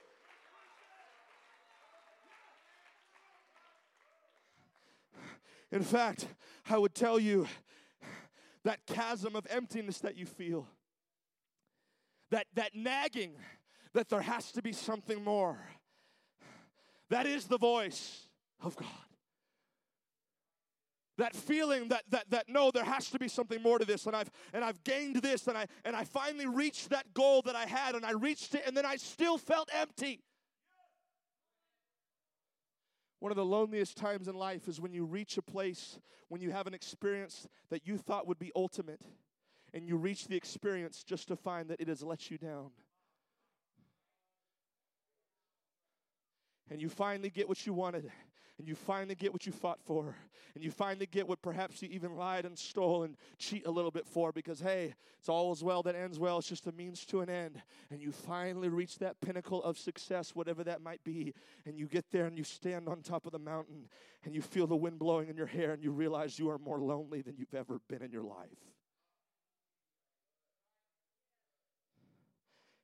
[5.72, 6.28] In fact,
[6.68, 7.48] I would tell you
[8.64, 10.68] that chasm of emptiness that you feel,
[12.32, 13.34] that, that nagging
[13.94, 15.60] that there has to be something more,
[17.10, 18.28] that is the voice
[18.64, 19.09] of God.
[21.20, 24.16] That feeling that, that, that no, there has to be something more to this, and
[24.16, 27.66] I've and I've gained this, and I and I finally reached that goal that I
[27.66, 30.22] had, and I reached it, and then I still felt empty.
[33.20, 36.52] One of the loneliest times in life is when you reach a place, when you
[36.52, 39.02] have an experience that you thought would be ultimate,
[39.74, 42.70] and you reach the experience just to find that it has let you down.
[46.72, 48.10] And you finally get what you wanted,
[48.60, 50.16] and you finally get what you fought for,
[50.54, 53.90] and you finally get what perhaps you even lied and stole and cheat a little
[53.90, 56.38] bit for because, hey, it's all as well that ends well.
[56.38, 57.62] It's just a means to an end.
[57.90, 61.34] And you finally reach that pinnacle of success, whatever that might be.
[61.66, 63.88] And you get there and you stand on top of the mountain
[64.26, 66.80] and you feel the wind blowing in your hair and you realize you are more
[66.80, 68.79] lonely than you've ever been in your life.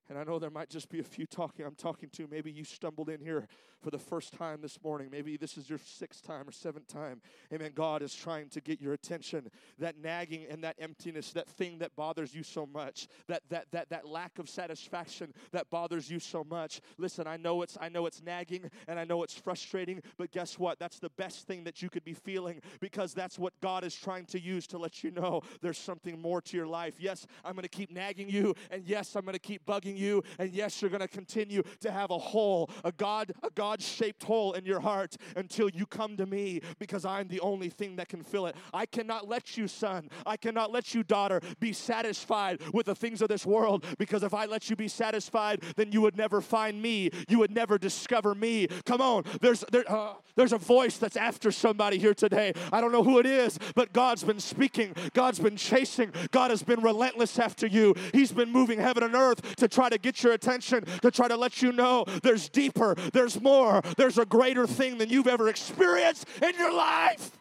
[0.09, 2.27] And I know there might just be a few talking I'm talking to.
[2.29, 3.47] Maybe you stumbled in here
[3.81, 5.09] for the first time this morning.
[5.11, 7.21] Maybe this is your sixth time or seventh time.
[7.53, 7.71] Amen.
[7.75, 9.49] God is trying to get your attention.
[9.79, 13.89] That nagging and that emptiness, that thing that bothers you so much, that that that
[13.89, 16.81] that lack of satisfaction that bothers you so much.
[16.97, 20.57] Listen, I know it's I know it's nagging and I know it's frustrating, but guess
[20.57, 20.79] what?
[20.79, 24.25] That's the best thing that you could be feeling because that's what God is trying
[24.27, 26.95] to use to let you know there's something more to your life.
[26.99, 30.23] Yes, I'm going to keep nagging you and yes, I'm going to keep bugging you
[30.39, 34.53] and yes, you're going to continue to have a hole, a God a God-shaped hole
[34.53, 38.23] in your heart until you come to me because I'm the only thing that can
[38.23, 38.55] fill it.
[38.73, 43.21] I cannot let you, son, I cannot let you, daughter, be satisfied with the things
[43.21, 46.81] of this world because if I let you be satisfied, then you would never find
[46.81, 47.09] me.
[47.27, 48.67] You would never discover me.
[48.85, 52.53] Come on, there's there, uh, there's a voice that's after somebody here today.
[52.71, 54.93] I don't know who it is, but God's been speaking.
[55.13, 56.11] God's been chasing.
[56.31, 57.95] God has been relentless after you.
[58.13, 61.37] He's been moving heaven and earth to try to get your attention, to try to
[61.37, 66.27] let you know there's deeper, there's more, there's a greater thing than you've ever experienced
[66.41, 67.31] in your life.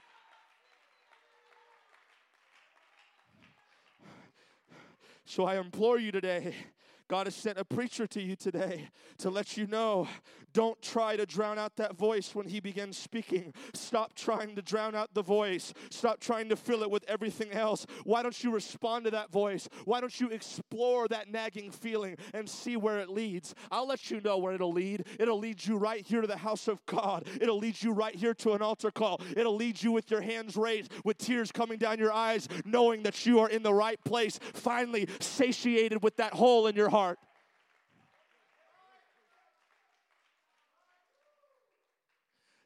[5.25, 6.55] So I implore you today.
[7.09, 8.89] God has sent a preacher to you today
[9.19, 10.09] to let you know
[10.55, 13.53] don't try to drown out that voice when he begins speaking.
[13.75, 15.75] Stop trying to drown out the voice.
[15.91, 17.87] Stop trying to fill it with everything else.
[18.05, 19.69] Why don't you respond to that voice?
[19.85, 23.55] Why don't you explore that nagging feeling and see where it leads?
[23.71, 25.07] I'll let you know where it'll lead.
[25.19, 27.27] It'll lead you right here to the house of God.
[27.41, 29.21] It'll lead you right here to an altar call.
[29.37, 33.27] It'll lead you with your hands raised, with tears coming down your eyes, knowing that
[33.27, 37.19] you are in the right place, finally satiated with that hole in your heart.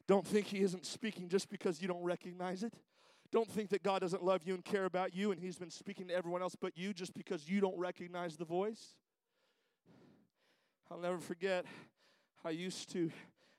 [0.09, 2.73] Don't think He isn't speaking just because you don't recognize it.
[3.31, 6.07] Don't think that God doesn't love you and care about you and He's been speaking
[6.07, 8.95] to everyone else but you just because you don't recognize the voice.
[10.89, 11.63] I'll never forget
[12.43, 13.11] I used to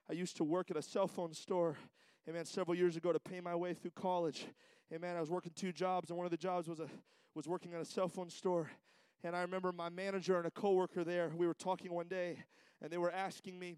[0.08, 1.76] I used to work at a cell phone store,
[2.26, 4.44] man, several years ago to pay my way through college.
[4.90, 6.88] Man, I was working two jobs, and one of the jobs was a
[7.32, 8.68] was working at a cell phone store.
[9.22, 12.42] And I remember my manager and a coworker there, we were talking one day,
[12.82, 13.76] and they were asking me,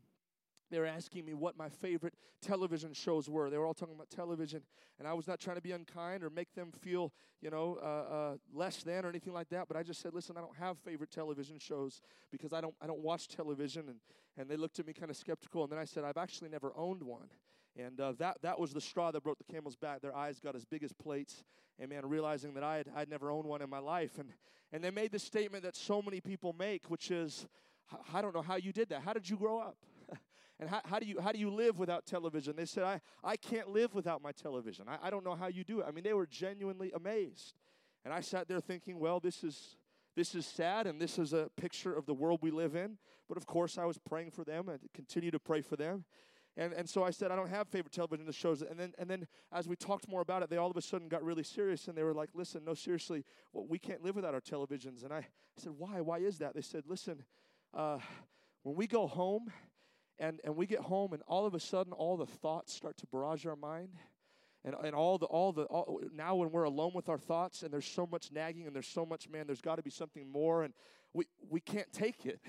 [0.72, 3.50] they were asking me what my favorite television shows were.
[3.50, 4.62] They were all talking about television,
[4.98, 8.14] and I was not trying to be unkind or make them feel, you know, uh,
[8.14, 9.68] uh, less than or anything like that.
[9.68, 12.00] But I just said, listen, I don't have favorite television shows
[12.30, 13.88] because I don't, I don't watch television.
[13.88, 13.98] And,
[14.38, 15.62] and they looked at me kind of skeptical.
[15.62, 17.28] And then I said, I've actually never owned one.
[17.76, 20.00] And uh, that, that was the straw that broke the camel's back.
[20.00, 21.44] Their eyes got as big as plates.
[21.78, 24.18] And man, realizing that I had I'd never owned one in my life.
[24.18, 24.30] And,
[24.72, 27.46] and they made the statement that so many people make, which is,
[28.12, 29.02] I don't know how you did that.
[29.02, 29.76] How did you grow up?
[30.62, 32.54] And how, how, do you, how do you live without television?
[32.54, 34.86] They said, I, I can't live without my television.
[34.88, 35.86] I, I don't know how you do it.
[35.88, 37.54] I mean, they were genuinely amazed.
[38.04, 39.76] And I sat there thinking, well, this is,
[40.14, 42.96] this is sad and this is a picture of the world we live in.
[43.28, 46.04] But of course, I was praying for them and continue to pray for them.
[46.56, 48.62] And, and so I said, I don't have favorite television shows.
[48.62, 51.08] And then, and then as we talked more about it, they all of a sudden
[51.08, 54.32] got really serious and they were like, listen, no, seriously, well, we can't live without
[54.32, 55.02] our televisions.
[55.02, 55.24] And I, I
[55.58, 56.00] said, why?
[56.02, 56.54] Why is that?
[56.54, 57.24] They said, listen,
[57.74, 57.98] uh,
[58.62, 59.50] when we go home
[60.22, 63.06] and, and we get home and all of a sudden all the thoughts start to
[63.08, 63.88] barrage our mind
[64.64, 67.72] and, and all the all the all, now when we're alone with our thoughts and
[67.72, 70.62] there's so much nagging and there's so much man there's got to be something more
[70.62, 70.72] and
[71.12, 72.40] we we can't take it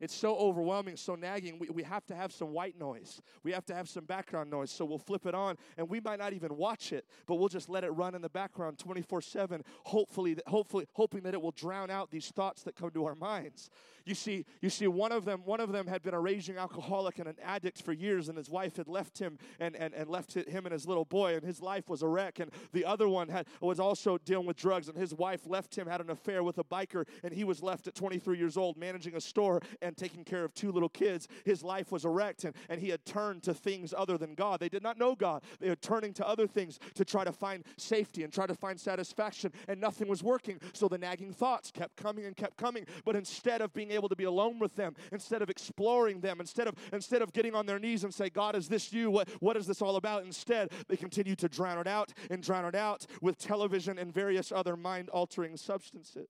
[0.00, 1.58] it's so overwhelming, so nagging.
[1.58, 3.22] We, we have to have some white noise.
[3.42, 4.70] We have to have some background noise.
[4.70, 7.68] So we'll flip it on, and we might not even watch it, but we'll just
[7.68, 11.90] let it run in the background 24 7, hopefully, hopefully, hoping that it will drown
[11.90, 13.70] out these thoughts that come to our minds.
[14.04, 17.18] You see, you see, one of them, one of them had been a raging alcoholic
[17.18, 20.34] and an addict for years, and his wife had left him and, and, and left
[20.34, 22.38] him and his little boy, and his life was a wreck.
[22.38, 25.86] And the other one had was also dealing with drugs, and his wife left him,
[25.86, 29.16] had an affair with a biker, and he was left at 23 years old managing
[29.16, 31.26] a store and taking care of two little kids.
[31.44, 34.60] His life was a wreck, and, and he had turned to things other than God.
[34.60, 35.42] They did not know God.
[35.60, 38.78] They were turning to other things to try to find safety and try to find
[38.78, 40.60] satisfaction, and nothing was working.
[40.74, 42.86] So the nagging thoughts kept coming and kept coming.
[43.04, 46.68] But instead of being able to be alone with them, instead of exploring them, instead
[46.68, 49.10] of instead of getting on their knees and say, God, is this you?
[49.10, 50.24] What, what is this all about?
[50.24, 54.52] Instead, they continue to drown it out and drown it out with television and various
[54.52, 56.28] other mind altering substances.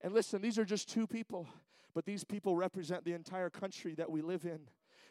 [0.00, 1.48] And listen, these are just two people,
[1.94, 4.60] but these people represent the entire country that we live in.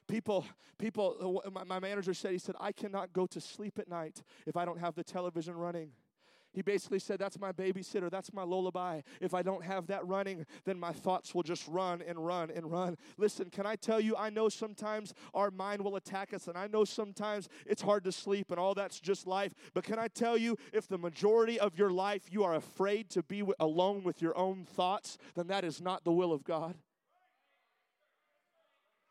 [0.08, 0.46] People,
[0.78, 4.66] people, my manager said, he said, I cannot go to sleep at night if I
[4.66, 5.92] don't have the television running.
[6.54, 8.10] He basically said, That's my babysitter.
[8.10, 9.02] That's my lullaby.
[9.20, 12.72] If I don't have that running, then my thoughts will just run and run and
[12.72, 12.98] run.
[13.18, 16.68] Listen, can I tell you, I know sometimes our mind will attack us, and I
[16.68, 19.54] know sometimes it's hard to sleep, and all that's just life.
[19.74, 23.24] But can I tell you, if the majority of your life you are afraid to
[23.24, 26.76] be alone with your own thoughts, then that is not the will of God.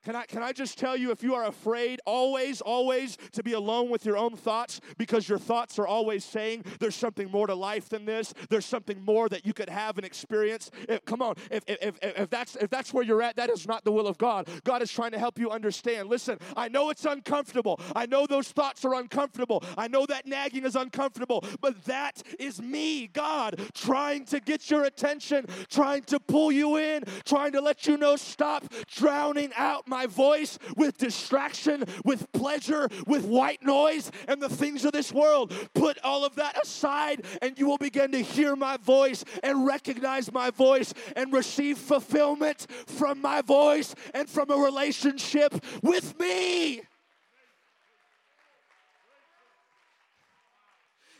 [0.04, 3.52] Can I, can I just tell you if you are afraid always, always to be
[3.52, 7.54] alone with your own thoughts because your thoughts are always saying there's something more to
[7.54, 10.72] life than this, there's something more that you could have and experience.
[10.88, 13.68] If, come on, if, if, if, if, that's, if that's where you're at, that is
[13.68, 14.48] not the will of God.
[14.64, 16.08] God is trying to help you understand.
[16.08, 17.80] Listen, I know it's uncomfortable.
[17.94, 19.62] I know those thoughts are uncomfortable.
[19.78, 24.84] I know that nagging is uncomfortable, but that is me, God, trying to get your
[24.84, 30.06] attention, trying to pull you in, trying to let you know stop drowning out my
[30.06, 35.52] voice with distraction, with pleasure, with white noise, and the things of this world.
[35.74, 40.32] Put all of that aside, and you will begin to hear my voice and recognize
[40.32, 46.82] my voice and receive fulfillment from my voice and from a relationship with me.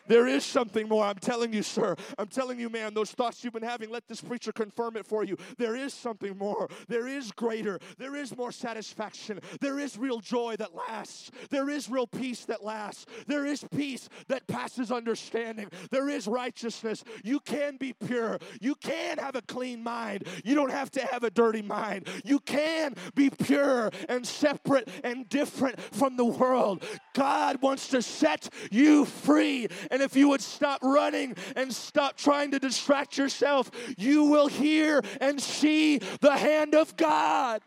[0.07, 1.05] There is something more.
[1.05, 1.97] I'm telling you, sir.
[2.19, 5.25] I'm telling you, man, those thoughts you've been having, let this preacher confirm it for
[5.25, 5.37] you.
[5.59, 6.69] There is something more.
[6.89, 7.79] There is greater.
[7.99, 9.41] There is more satisfaction.
[9.61, 11.31] There is real joy that lasts.
[11.51, 13.07] There is real peace that lasts.
[13.27, 15.69] There is peace that passes understanding.
[15.91, 17.05] There is righteousness.
[17.23, 18.39] You can be pure.
[18.61, 20.27] You can have a clean mind.
[20.45, 22.09] You don't have to have a dirty mind.
[22.25, 26.85] You can be pure and separate and different from the world.
[27.15, 29.69] God wants to set you free.
[29.93, 35.03] And if you would stop running and stop trying to distract yourself, you will hear
[35.21, 37.61] and see the hand of God.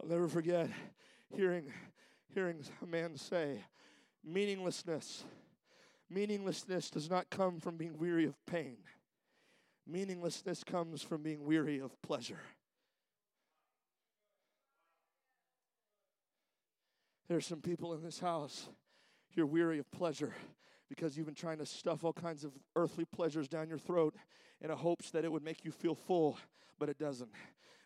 [0.00, 0.70] I'll never forget
[1.34, 1.64] hearing,
[2.32, 3.58] hearing a man say,
[4.24, 5.24] meaninglessness.
[6.08, 8.76] Meaninglessness does not come from being weary of pain.
[9.84, 12.40] Meaninglessness comes from being weary of pleasure.
[17.30, 18.68] There's some people in this house,
[19.34, 20.34] you're weary of pleasure
[20.88, 24.16] because you've been trying to stuff all kinds of earthly pleasures down your throat
[24.60, 26.38] in a hopes that it would make you feel full,
[26.80, 27.30] but it doesn't.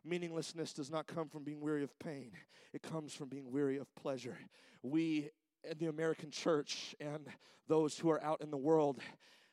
[0.03, 2.31] Meaninglessness does not come from being weary of pain,
[2.73, 4.39] it comes from being weary of pleasure.
[4.83, 5.29] We
[5.71, 7.27] in the American church and
[7.69, 8.99] those who are out in the world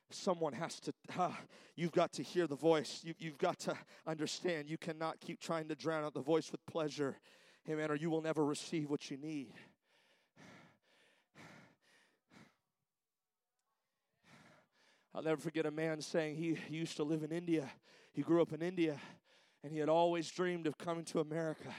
[0.10, 1.38] someone has to, ah,
[1.76, 3.02] you've got to hear the voice.
[3.04, 3.76] You, you've got to
[4.08, 7.18] understand you cannot keep trying to drown out the voice with pleasure.
[7.70, 7.92] Amen.
[7.92, 9.54] Or you will never receive what you need.
[15.14, 17.70] I'll never forget a man saying he, used to live in India.
[18.14, 18.98] He grew up in India
[19.64, 21.70] and he had always dreamed of coming to America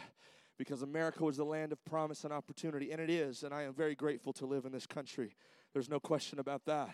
[0.58, 2.92] because America was the land of promise and opportunity.
[2.92, 3.42] And it is.
[3.42, 5.34] And I am very grateful to live in this country.
[5.72, 6.90] There's no question about that.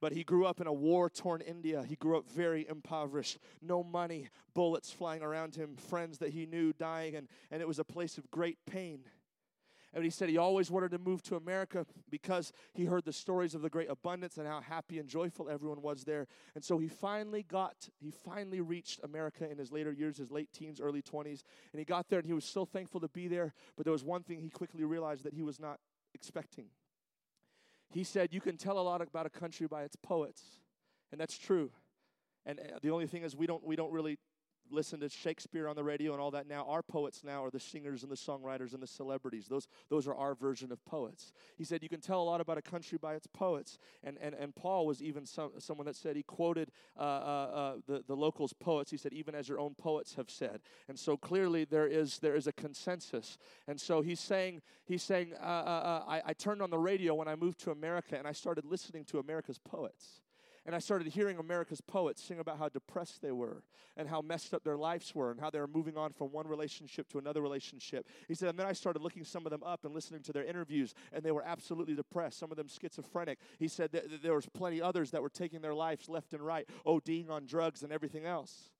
[0.00, 1.84] But he grew up in a war torn India.
[1.86, 3.38] He grew up very impoverished.
[3.62, 7.78] No money, bullets flying around him, friends that he knew dying, and, and it was
[7.78, 9.00] a place of great pain.
[9.96, 13.54] And he said he always wanted to move to America because he heard the stories
[13.54, 16.26] of the great abundance and how happy and joyful everyone was there.
[16.54, 20.52] And so he finally got, he finally reached America in his later years, his late
[20.52, 21.44] teens, early 20s.
[21.72, 23.54] And he got there and he was so thankful to be there.
[23.74, 25.80] But there was one thing he quickly realized that he was not
[26.12, 26.66] expecting.
[27.88, 30.42] He said, You can tell a lot about a country by its poets.
[31.10, 31.70] And that's true.
[32.44, 34.18] And uh, the only thing is, we don't, we don't really
[34.70, 36.64] listen to Shakespeare on the radio and all that now.
[36.68, 39.46] Our poets now are the singers and the songwriters and the celebrities.
[39.48, 41.32] Those, those are our version of poets.
[41.56, 43.78] He said, You can tell a lot about a country by its poets.
[44.04, 47.74] And, and, and Paul was even some, someone that said, he quoted uh, uh, uh,
[47.86, 48.90] the, the locals' poets.
[48.90, 50.60] He said, Even as your own poets have said.
[50.88, 53.38] And so clearly there is, there is a consensus.
[53.66, 57.14] And so he's saying, he's saying uh, uh, uh, I, I turned on the radio
[57.14, 60.20] when I moved to America and I started listening to America's poets.
[60.66, 63.62] And I started hearing America's poets sing about how depressed they were
[63.96, 66.48] and how messed up their lives were and how they were moving on from one
[66.48, 68.08] relationship to another relationship.
[68.26, 70.42] He said, and then I started looking some of them up and listening to their
[70.42, 73.38] interviews, and they were absolutely depressed, some of them schizophrenic.
[73.60, 76.68] He said that there was plenty others that were taking their lives left and right,
[76.84, 78.70] ODing on drugs and everything else.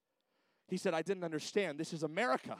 [0.66, 1.78] He said, I didn't understand.
[1.78, 2.56] This is America.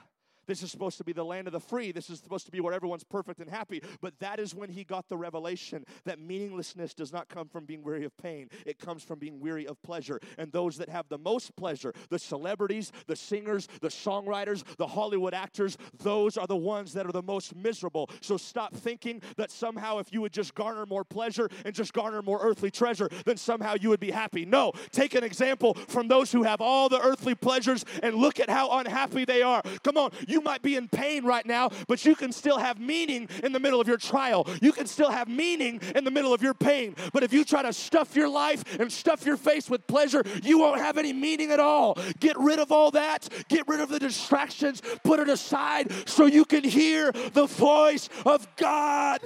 [0.47, 1.93] This is supposed to be the land of the free.
[1.93, 3.83] This is supposed to be where everyone's perfect and happy.
[4.01, 7.83] But that is when he got the revelation that meaninglessness does not come from being
[7.83, 10.21] weary of pain, it comes from being weary of pleasure.
[10.39, 15.35] And those that have the most pleasure, the celebrities, the singers, the songwriters, the Hollywood
[15.35, 18.11] actors, those are the ones that are the most miserable.
[18.21, 22.23] So stop thinking that somehow if you would just garner more pleasure and just garner
[22.23, 24.45] more earthly treasure, then somehow you would be happy.
[24.45, 28.49] No, take an example from those who have all the earthly pleasures and look at
[28.49, 29.63] how unhappy they are.
[29.83, 33.29] Come on, you might be in pain right now, but you can still have meaning
[33.43, 34.47] in the middle of your trial.
[34.61, 36.95] You can still have meaning in the middle of your pain.
[37.13, 40.59] But if you try to stuff your life and stuff your face with pleasure, you
[40.59, 41.99] won't have any meaning at all.
[42.21, 46.45] Get rid of all that, get rid of the distractions, put it aside so you
[46.45, 49.21] can hear the voice of God.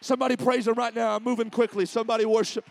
[0.00, 1.16] Somebody praise Him right now.
[1.16, 1.86] I'm moving quickly.
[1.86, 2.68] Somebody worship.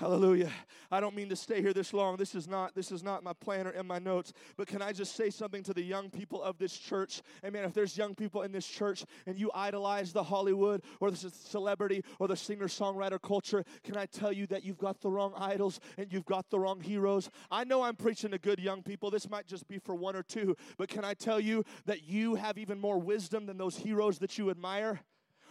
[0.00, 0.50] Hallelujah.
[0.90, 2.16] I don't mean to stay here this long.
[2.16, 4.32] This is not this is not my plan or in my notes.
[4.56, 7.20] But can I just say something to the young people of this church?
[7.44, 7.66] Amen.
[7.66, 12.02] If there's young people in this church and you idolize the Hollywood or the celebrity
[12.18, 16.10] or the singer-songwriter culture, can I tell you that you've got the wrong idols and
[16.10, 17.28] you've got the wrong heroes?
[17.50, 19.10] I know I'm preaching to good young people.
[19.10, 22.36] This might just be for one or two, but can I tell you that you
[22.36, 25.02] have even more wisdom than those heroes that you admire?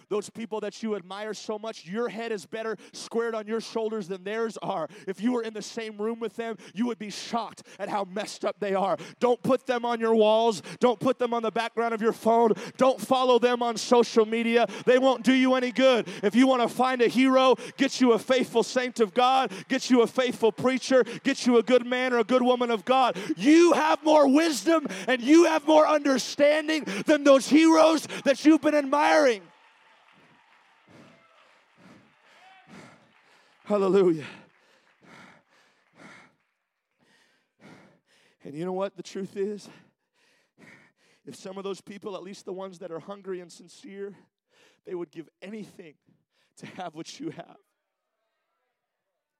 [0.10, 4.08] Those people that you admire so much, your head is better squared on your shoulders
[4.08, 4.88] than theirs are.
[5.08, 8.06] If you were in the same room with them, you would be shocked at how
[8.06, 8.98] messed up they are.
[9.20, 10.62] Don't put them on your walls.
[10.80, 12.54] Don't put them on the background of your phone.
[12.78, 14.68] Don't follow them on social media.
[14.86, 16.08] They won't do you any good.
[16.24, 19.90] If you want to find a hero, get you a faithful saint of God, get
[19.90, 23.18] you a faithful preacher, get you a good man or a good woman of God.
[23.38, 28.76] You have more wisdom and you have more understanding than those heroes that you've been
[28.76, 29.42] admiring.
[33.70, 34.26] Hallelujah.
[38.44, 39.70] And you know what the truth is?
[41.24, 44.16] If some of those people, at least the ones that are hungry and sincere,
[44.88, 45.94] they would give anything
[46.58, 47.58] to have what you have.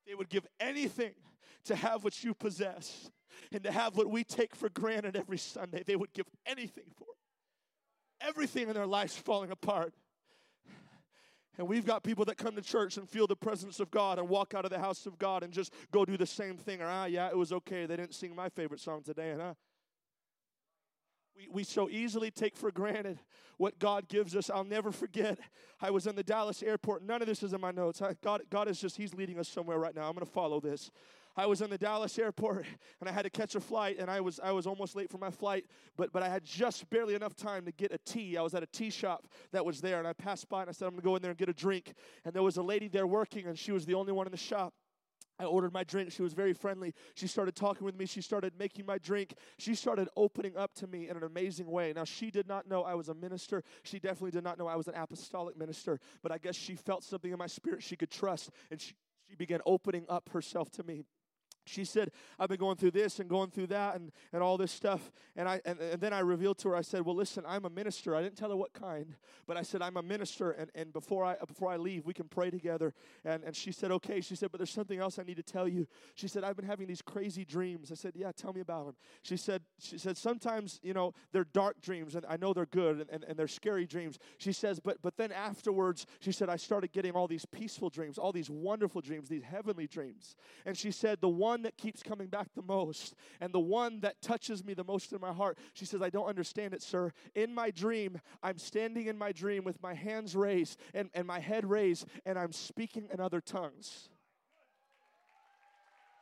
[0.06, 1.14] They would give anything
[1.66, 3.10] to have what you possess
[3.52, 5.82] and to have what we take for granted every Sunday.
[5.84, 8.28] They would give anything for it.
[8.28, 9.96] Everything in their lives falling apart.
[11.60, 14.30] And we've got people that come to church and feel the presence of God and
[14.30, 16.82] walk out of the house of God and just go do the same thing.
[16.82, 17.86] Or, ah, yeah, it was okay.
[17.86, 19.32] They didn't sing my favorite song today.
[19.32, 19.56] And, ah.
[21.36, 23.20] We, we so easily take for granted
[23.58, 24.50] what God gives us.
[24.50, 25.38] I'll never forget.
[25.82, 27.04] I was in the Dallas airport.
[27.04, 28.02] None of this is in my notes.
[28.02, 30.08] I, God, God is just, He's leading us somewhere right now.
[30.08, 30.92] I'm going to follow this.
[31.40, 32.66] I was in the Dallas airport
[33.00, 35.20] and I had to catch a flight and I was I was almost late for
[35.20, 38.36] my flight, but but I had just barely enough time to get a tea.
[38.36, 40.74] I was at a tea shop that was there and I passed by and I
[40.74, 41.94] said I'm going to go in there and get a drink.
[42.26, 44.38] And there was a lady there working and she was the only one in the
[44.38, 44.74] shop.
[45.40, 46.12] I ordered my drink.
[46.12, 46.94] She was very friendly.
[47.16, 48.06] She started talking with me.
[48.06, 49.36] She started making my drink.
[49.58, 51.94] She started opening up to me in an amazing way.
[51.96, 53.64] Now, she did not know I was a minister.
[53.84, 57.06] She definitely did not know I was an apostolic minister, but I guess she felt
[57.06, 58.96] something in my spirit she could trust, and she,
[59.30, 61.06] she began opening up herself to me
[61.70, 64.72] she said i've been going through this and going through that and, and all this
[64.72, 65.12] stuff.
[65.36, 67.70] And i and, and then i revealed to her i said well listen i'm a
[67.70, 68.16] minister.
[68.16, 69.16] I didn't tell her what kind
[69.48, 72.28] but i said i'm a minister and, and before i before i leave we can
[72.28, 72.94] pray together.
[73.24, 74.22] And, and she said okay.
[74.22, 75.88] She said but there's something else i need to tell you.
[76.16, 77.92] She said i've been having these crazy dreams.
[77.92, 81.46] I said yeah tell me about them she said she said sometimes you know they're
[81.46, 84.18] dark dreams and i know they're good and, and, and they're scary dreams.
[84.38, 88.18] She says but but then afterwards she said i started getting all these peaceful dreams
[88.18, 90.36] all these wonderful dreams these heavenly dreams.
[90.66, 94.22] And she said the one that keeps coming back the most and the one that
[94.22, 95.58] touches me the most in my heart.
[95.74, 97.12] She says, I don't understand it, sir.
[97.36, 101.40] In my dream, I'm standing in my dream with my hands raised and, and my
[101.40, 104.10] head raised, and I'm speaking in other tongues.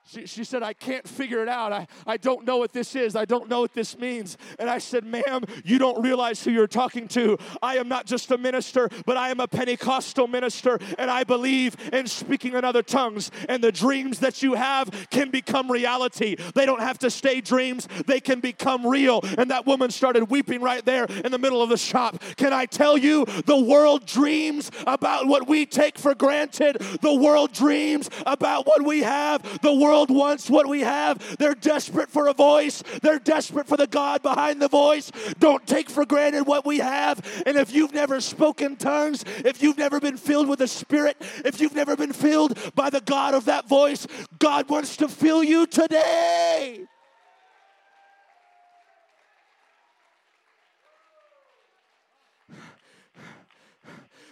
[0.07, 1.73] She, she said, I can't figure it out.
[1.73, 3.17] I, I don't know what this is.
[3.17, 4.38] I don't know what this means.
[4.57, 7.38] And I said, Ma'am, you don't realize who you're talking to.
[7.61, 11.75] I am not just a minister, but I am a Pentecostal minister, and I believe
[11.91, 13.31] in speaking in other tongues.
[13.49, 16.38] And the dreams that you have can become reality.
[16.55, 19.19] They don't have to stay dreams, they can become real.
[19.38, 22.23] And that woman started weeping right there in the middle of the shop.
[22.38, 27.51] Can I tell you, the world dreams about what we take for granted, the world
[27.51, 31.38] dreams about what we have, the world wants what we have.
[31.38, 35.11] They're desperate for a voice, they're desperate for the God behind the voice.
[35.40, 37.19] Don't take for granted what we have.
[37.45, 41.60] And if you've never spoken tongues, if you've never been filled with the Spirit, if
[41.60, 44.07] you've never been filled by the God of that voice,
[44.40, 46.88] God wants to fill you today.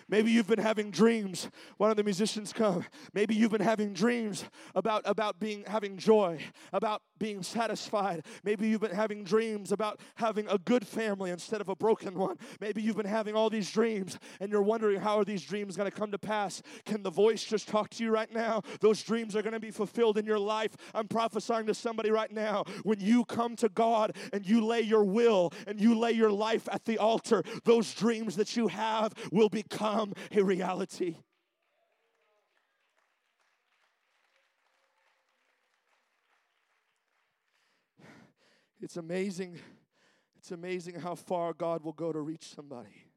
[0.08, 1.50] Maybe you've been having dreams.
[1.78, 2.86] One of the musicians come.
[3.14, 4.46] Maybe you've been having dreams
[4.76, 6.40] about, about being having joy,
[6.72, 8.26] about being satisfied.
[8.44, 12.38] Maybe you've been having dreams about having a good family instead of a broken one.
[12.60, 15.90] Maybe you've been having all these dreams and you're wondering how are these dreams going
[15.90, 16.62] to come to pass?
[16.86, 18.62] Can the voice just talk to you right now?
[18.82, 20.76] Those dreams are going to be fulfilled in your life.
[20.94, 22.64] I'm prophesying to somebody right now.
[22.84, 26.68] When you come to God and you lay your will and you lay your life
[26.72, 31.18] at the altar, those dreams that you have will become a reality.
[38.86, 39.58] It's amazing.
[40.38, 43.08] It's amazing how far God will go to reach somebody.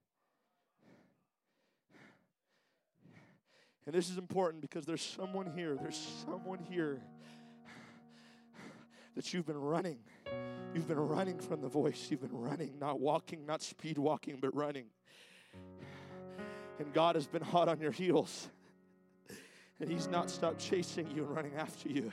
[3.85, 7.03] And this is important because there's someone here, there's someone here
[9.15, 9.99] that you've been running.
[10.73, 12.07] You've been running from the voice.
[12.11, 14.87] You've been running, not walking, not speed walking, but running.
[16.79, 18.49] And God has been hot on your heels.
[19.81, 22.11] And He's not stopped chasing you and running after you.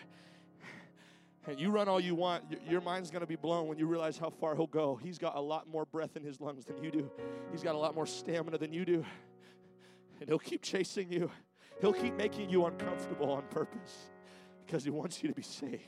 [1.48, 4.30] And you run all you want, your mind's gonna be blown when you realize how
[4.30, 5.00] far he'll go.
[5.02, 7.10] He's got a lot more breath in his lungs than you do,
[7.52, 9.06] he's got a lot more stamina than you do.
[10.20, 11.30] And he'll keep chasing you,
[11.82, 14.10] he'll keep making you uncomfortable on purpose
[14.66, 15.82] because he wants you to be saved.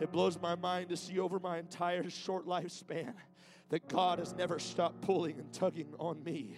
[0.00, 3.14] It blows my mind to see over my entire short lifespan
[3.68, 6.56] that God has never stopped pulling and tugging on me.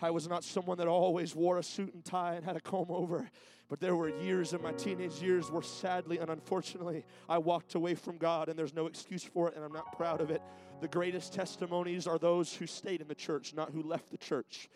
[0.00, 2.86] I was not someone that always wore a suit and tie and had a comb
[2.90, 3.30] over.
[3.68, 7.94] But there were years in my teenage years where sadly and unfortunately I walked away
[7.94, 10.42] from God, and there's no excuse for it, and I'm not proud of it.
[10.80, 14.68] The greatest testimonies are those who stayed in the church, not who left the church.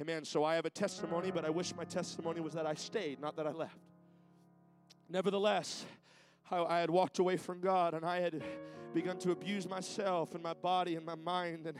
[0.00, 0.24] Amen.
[0.24, 3.36] So I have a testimony, but I wish my testimony was that I stayed, not
[3.36, 3.78] that I left.
[5.08, 5.86] Nevertheless,
[6.50, 8.42] I, had walked away from God and I had
[8.92, 11.78] begun to abuse myself and my body and my mind and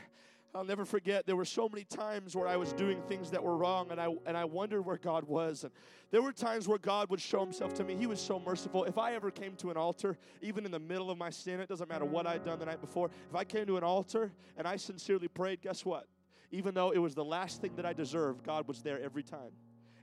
[0.55, 3.57] I'll never forget there were so many times where I was doing things that were
[3.57, 5.65] wrong and I and I wondered where God was.
[5.65, 5.73] And
[6.11, 7.95] there were times where God would show himself to me.
[7.95, 8.85] He was so merciful.
[8.85, 11.67] If I ever came to an altar, even in the middle of my sin, it
[11.67, 14.65] doesn't matter what I'd done the night before, if I came to an altar and
[14.65, 16.07] I sincerely prayed, guess what?
[16.51, 19.51] Even though it was the last thing that I deserved, God was there every time.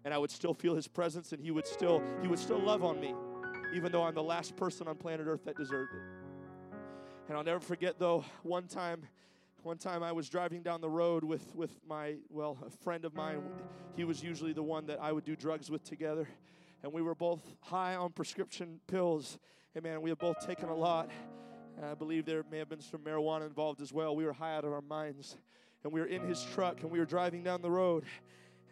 [0.05, 2.85] And I would still feel his presence and he would still he would still love
[2.85, 3.15] on me,
[3.75, 6.03] even though I'm the last person on planet Earth that deserved it.
[7.29, 9.05] And I'll never forget though, one time
[9.63, 13.15] one time I was driving down the road with, with my, well, a friend of
[13.15, 13.43] mine.
[13.95, 16.29] He was usually the one that I would do drugs with together.
[16.83, 19.39] And we were both high on prescription pills.
[19.75, 21.11] And man, we had both taken a lot.
[21.77, 24.17] And I believe there may have been some marijuana involved as well.
[24.17, 25.37] We were high out of our minds.
[25.85, 28.05] And we were in his truck and we were driving down the road.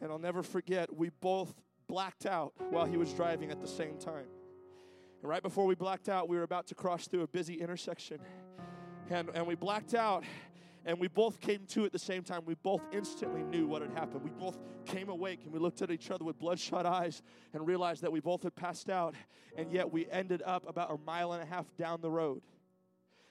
[0.01, 1.55] And I'll never forget, we both
[1.89, 4.27] blacked out while he was driving at the same time.
[5.23, 8.19] And right before we blacked out, we were about to cross through a busy intersection.
[9.09, 10.25] And, and we blacked out
[10.87, 12.43] And we both came to at the same time.
[12.47, 14.23] We both instantly knew what had happened.
[14.25, 18.03] We both came awake and we looked at each other with bloodshot eyes and realized
[18.03, 19.15] that we both had passed out.
[19.57, 22.43] And yet we ended up about a mile and a half down the road.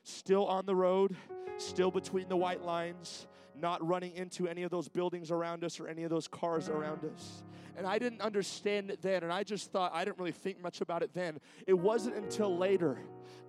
[0.04, 1.16] Still on the road,
[1.58, 3.28] still between the white lines,
[3.60, 7.06] not running into any of those buildings around us or any of those cars around
[7.06, 7.44] us.
[7.78, 10.82] And I didn't understand it then, and I just thought I didn't really think much
[10.82, 11.40] about it then.
[11.66, 13.00] It wasn't until later,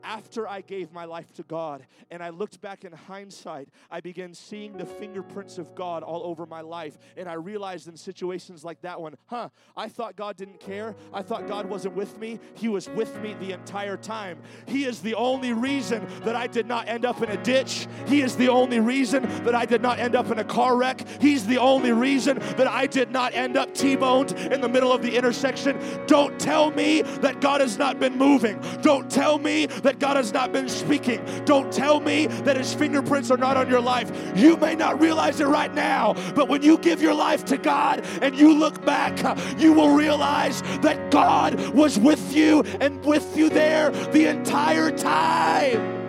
[0.02, 4.32] after I gave my life to God, and I looked back in hindsight, I began
[4.32, 6.96] seeing the fingerprints of God all over my life.
[7.16, 10.94] And I realized in situations like that one, huh, I thought God didn't care.
[11.12, 12.38] I thought God wasn't with me.
[12.54, 14.38] He was with me the entire time.
[14.66, 17.86] He is the only reason that I did not end up in a ditch.
[18.06, 21.06] He is the only reason that I did not end up in a car wreck.
[21.20, 24.92] He's the only reason that I did not end up T boned in the middle
[24.92, 25.78] of the intersection.
[26.06, 28.60] Don't tell me that God has not been moving.
[28.82, 31.24] Don't tell me that God has not been speaking.
[31.44, 34.10] Don't tell me that His fingerprints are not on your life.
[34.36, 38.04] You may not realize it right now, but when you give your life to God
[38.22, 39.18] and you look back,
[39.58, 45.99] you will realize that God was with you and with you there the entire time.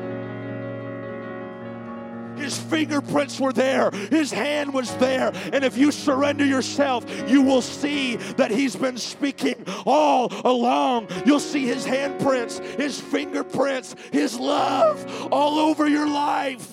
[2.42, 3.92] His fingerprints were there.
[3.92, 5.32] His hand was there.
[5.54, 11.10] And if you surrender yourself, you will see that He's been speaking all along.
[11.26, 16.68] You'll see His handprints, His fingerprints, His love all over your life.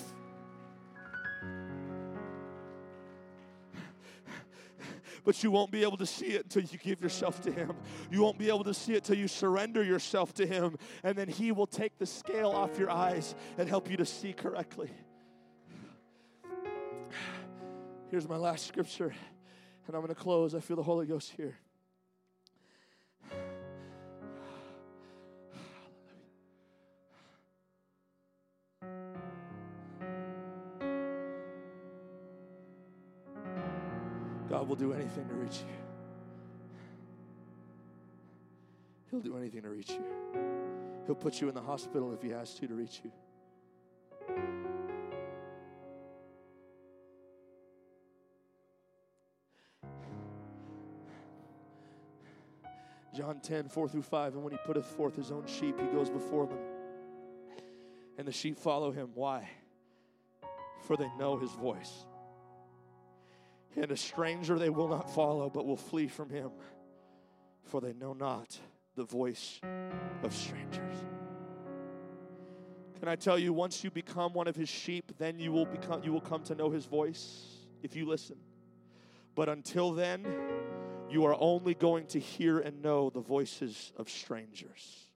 [5.23, 7.73] But you won't be able to see it until you give yourself to Him.
[8.09, 10.77] You won't be able to see it till you surrender yourself to Him.
[11.03, 14.33] And then He will take the scale off your eyes and help you to see
[14.33, 14.89] correctly.
[18.09, 19.13] Here's my last scripture,
[19.85, 20.55] and I'm going to close.
[20.55, 21.55] I feel the Holy Ghost here.
[34.49, 35.67] God will do anything to reach you.
[39.11, 40.03] He'll do anything to reach you.
[41.05, 44.68] He'll put you in the hospital if He has to to reach you.
[53.15, 54.35] John 10, 4 through 5.
[54.35, 56.59] And when he putteth forth his own sheep, he goes before them.
[58.17, 59.11] And the sheep follow him.
[59.13, 59.49] Why?
[60.81, 62.05] For they know his voice.
[63.75, 66.51] And a stranger they will not follow, but will flee from him.
[67.63, 68.57] For they know not
[68.95, 69.59] the voice
[70.23, 70.97] of strangers.
[72.99, 76.03] Can I tell you, once you become one of his sheep, then you will become
[76.03, 77.45] you will come to know his voice
[77.81, 78.35] if you listen.
[79.35, 80.25] But until then,
[81.09, 85.09] you are only going to hear and know the voices of strangers.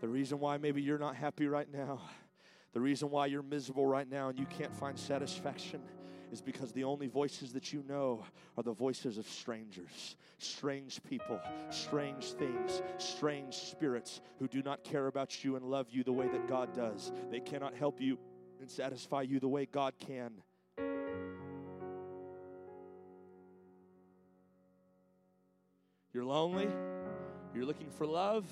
[0.00, 2.00] The reason why maybe you're not happy right now,
[2.72, 5.80] the reason why you're miserable right now and you can't find satisfaction
[6.32, 8.24] is because the only voices that you know
[8.56, 11.38] are the voices of strangers, strange people,
[11.70, 16.26] strange things, strange spirits who do not care about you and love you the way
[16.26, 17.12] that God does.
[17.30, 18.18] They cannot help you
[18.60, 20.32] and satisfy you the way God can.
[26.12, 26.68] You're lonely.
[27.54, 28.46] You're looking for love.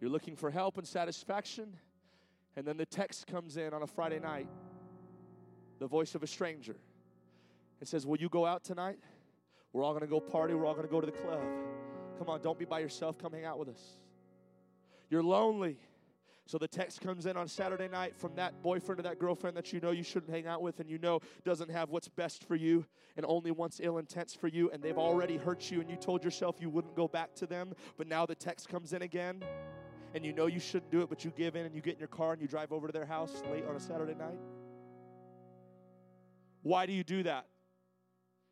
[0.00, 1.76] You're looking for help and satisfaction.
[2.56, 4.48] And then the text comes in on a Friday night
[5.78, 6.76] the voice of a stranger.
[7.80, 8.98] It says, Will you go out tonight?
[9.72, 10.54] We're all going to go party.
[10.54, 11.40] We're all going to go to the club.
[12.18, 13.18] Come on, don't be by yourself.
[13.18, 13.80] Come hang out with us.
[15.08, 15.78] You're lonely.
[16.50, 19.72] So the text comes in on Saturday night from that boyfriend or that girlfriend that
[19.72, 22.56] you know you shouldn't hang out with and you know doesn't have what's best for
[22.56, 22.84] you
[23.16, 26.24] and only wants ill intents for you and they've already hurt you and you told
[26.24, 29.44] yourself you wouldn't go back to them, but now the text comes in again
[30.12, 32.00] and you know you shouldn't do it, but you give in and you get in
[32.00, 34.40] your car and you drive over to their house late on a Saturday night?
[36.62, 37.46] Why do you do that?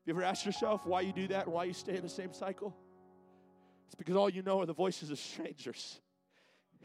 [0.06, 2.32] You ever asked yourself why you do that and why you stay in the same
[2.32, 2.76] cycle?
[3.86, 6.00] It's because all you know are the voices of strangers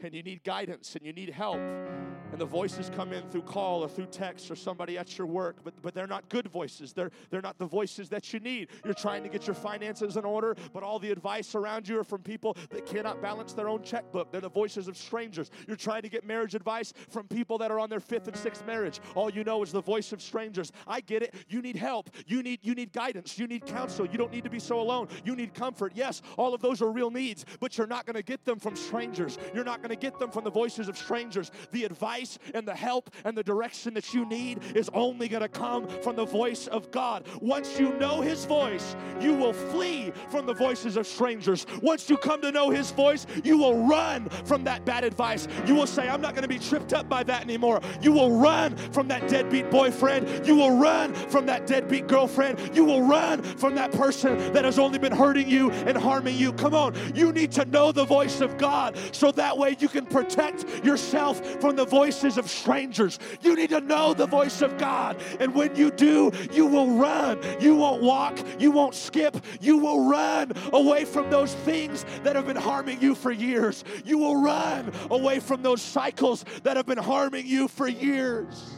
[0.02, 1.58] and you need guidance and you need help.
[1.58, 5.56] And the voices come in through call or through text or somebody at your work
[5.62, 6.92] but, but they're not good voices.
[6.92, 8.68] They're, they're not the voices that you need.
[8.84, 12.04] You're trying to get your finances in order but all the advice around you are
[12.04, 14.32] from people that cannot balance their own checkbook.
[14.32, 15.50] They're the voices of strangers.
[15.66, 18.66] You're trying to get marriage advice from people that are on their fifth and sixth
[18.66, 19.00] marriage.
[19.14, 20.72] All you know is the voice of strangers.
[20.86, 21.34] I get it.
[21.48, 22.10] You need help.
[22.26, 23.38] You need you need guidance.
[23.38, 24.06] You need counsel.
[24.06, 25.08] You don't need to be so alone.
[25.24, 25.92] You need comfort.
[25.94, 28.76] Yes all of those are real needs but you're not going to get them from
[28.76, 29.38] strangers.
[29.54, 31.50] You're not going to get them from the voices of strangers.
[31.70, 35.48] The advice and the help and the direction that you need is only going to
[35.48, 37.26] come from the voice of God.
[37.42, 41.66] Once you know His voice, you will flee from the voices of strangers.
[41.82, 45.48] Once you come to know His voice, you will run from that bad advice.
[45.66, 47.82] You will say, I'm not going to be tripped up by that anymore.
[48.00, 50.46] You will run from that deadbeat boyfriend.
[50.46, 52.74] You will run from that deadbeat girlfriend.
[52.74, 56.54] You will run from that person that has only been hurting you and harming you.
[56.54, 60.06] Come on, you need to know the voice of God so that way you can
[60.06, 63.18] protect yourself from the voices of strangers.
[63.40, 65.20] You need to know the voice of God.
[65.40, 67.40] And when you do, you will run.
[67.60, 68.38] You won't walk.
[68.58, 69.36] You won't skip.
[69.60, 73.84] You will run away from those things that have been harming you for years.
[74.04, 78.74] You will run away from those cycles that have been harming you for years.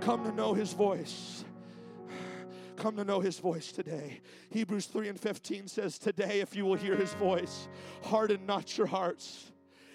[0.00, 1.44] Come to know His voice.
[2.82, 4.20] Come to know His voice today.
[4.50, 7.68] Hebrews 3 and 15 says, Today, if you will hear His voice,
[8.02, 9.52] harden not your hearts.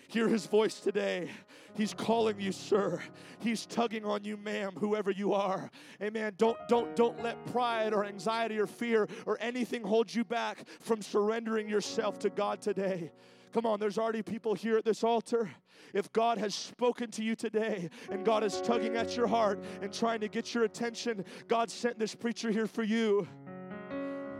[0.07, 1.30] Hear His voice today.
[1.76, 3.01] He's calling you, sir.
[3.39, 5.69] He's tugging on you, ma'am, whoever you are.
[6.01, 6.35] Amen.
[6.38, 11.01] Don't, don't, don't let pride or anxiety or fear or anything hold you back from
[11.01, 13.11] surrendering yourself to God today.
[13.51, 15.49] Come on, there's already people here at this altar.
[15.94, 19.94] If God has spoken to you today and God is tugging at your heart and
[19.94, 23.28] trying to get your attention, God sent this preacher here for you.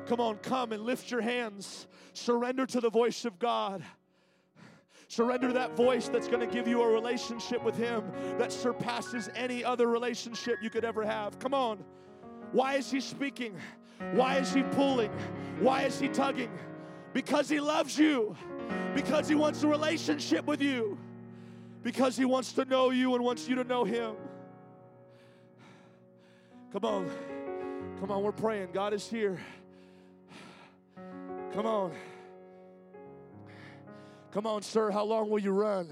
[0.06, 1.88] Come on, come and lift your hands.
[2.14, 3.84] Surrender to the voice of God.
[5.10, 8.04] Surrender that voice that's going to give you a relationship with Him
[8.38, 11.40] that surpasses any other relationship you could ever have.
[11.40, 11.84] Come on.
[12.52, 13.56] Why is He speaking?
[14.14, 15.12] Why is He pulling?
[15.60, 16.52] Why is He tugging?
[17.14, 18.36] Because He loves you,
[18.96, 20.98] because He wants a relationship with you,
[21.84, 24.16] because He wants to know you and wants you to know Him.
[26.74, 27.12] Come on.
[28.00, 28.70] Come on, we're praying.
[28.74, 29.40] God is here.
[31.54, 31.92] Come on.
[34.32, 34.92] Come on, sir.
[34.92, 35.90] How long will you run?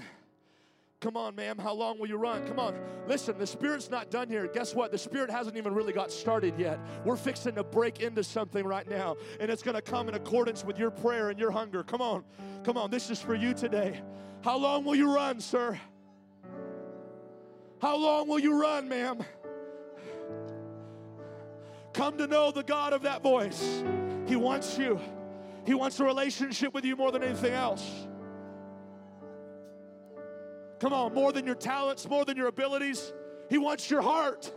[1.06, 1.56] Come on, ma'am.
[1.56, 2.44] How long will you run?
[2.48, 2.76] Come on.
[3.06, 4.48] Listen, the Spirit's not done here.
[4.48, 4.90] Guess what?
[4.90, 6.80] The Spirit hasn't even really got started yet.
[7.04, 10.64] We're fixing to break into something right now, and it's going to come in accordance
[10.64, 11.84] with your prayer and your hunger.
[11.84, 12.24] Come on.
[12.64, 12.90] Come on.
[12.90, 14.00] This is for you today.
[14.42, 15.78] How long will you run, sir?
[17.80, 19.20] How long will you run, ma'am?
[21.92, 23.84] Come to know the God of that voice.
[24.26, 24.98] He wants you,
[25.64, 28.05] He wants a relationship with you more than anything else.
[30.78, 33.12] Come on, more than your talents, more than your abilities.
[33.48, 34.52] He wants your heart.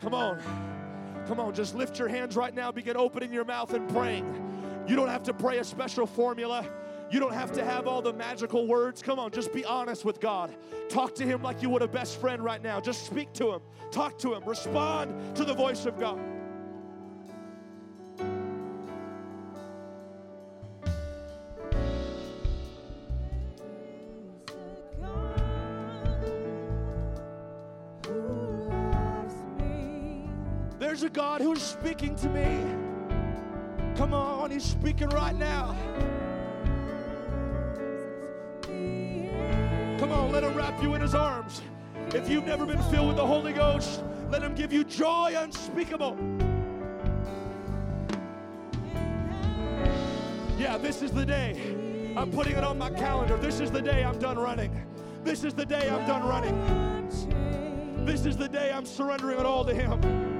[0.00, 0.42] Come on.
[1.26, 2.72] Come on, just lift your hands right now.
[2.72, 4.26] Begin opening your mouth and praying.
[4.88, 6.68] You don't have to pray a special formula.
[7.10, 9.02] You don't have to have all the magical words.
[9.02, 10.54] Come on, just be honest with God.
[10.88, 12.80] Talk to Him like you would a best friend right now.
[12.80, 13.60] Just speak to Him,
[13.90, 16.18] talk to Him, respond to the voice of God.
[31.02, 32.64] A God who's speaking to me.
[33.96, 35.74] Come on, He's speaking right now.
[39.98, 41.60] Come on, let Him wrap you in His arms.
[42.14, 46.16] If you've never been filled with the Holy Ghost, let Him give you joy unspeakable.
[50.56, 51.60] Yeah, this is the day.
[52.16, 53.36] I'm putting it on my calendar.
[53.38, 54.70] This is the day I'm done running.
[55.24, 58.04] This is the day I'm done running.
[58.06, 60.31] This is the day I'm surrendering it all to Him.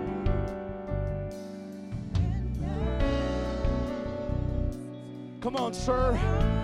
[5.42, 6.16] Come on, sir.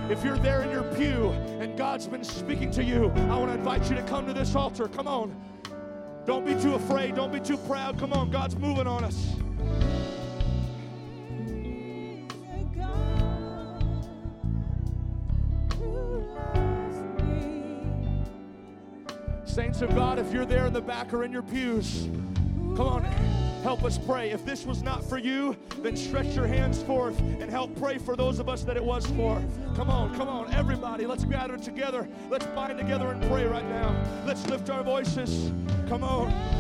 [0.09, 1.31] If you're there in your pew
[1.61, 4.55] and God's been speaking to you, I want to invite you to come to this
[4.55, 4.87] altar.
[4.87, 5.35] Come on.
[6.25, 7.17] Don't be too afraid.
[7.17, 7.99] Don't be too proud.
[7.99, 9.35] Come on, God's moving on us.
[19.45, 22.09] Saints of God, if you're there in the back or in your pews,
[22.77, 23.05] come on,
[23.63, 24.31] help us pray.
[24.31, 28.17] If this was not for you, then stretch your hands forth and help pray for
[28.17, 29.43] those of us that it was for.
[29.75, 32.09] Come on, come on, everybody, let's gather together.
[32.31, 33.95] Let's bind together and pray right now.
[34.27, 35.53] Let's lift our voices.
[35.89, 36.58] Come on.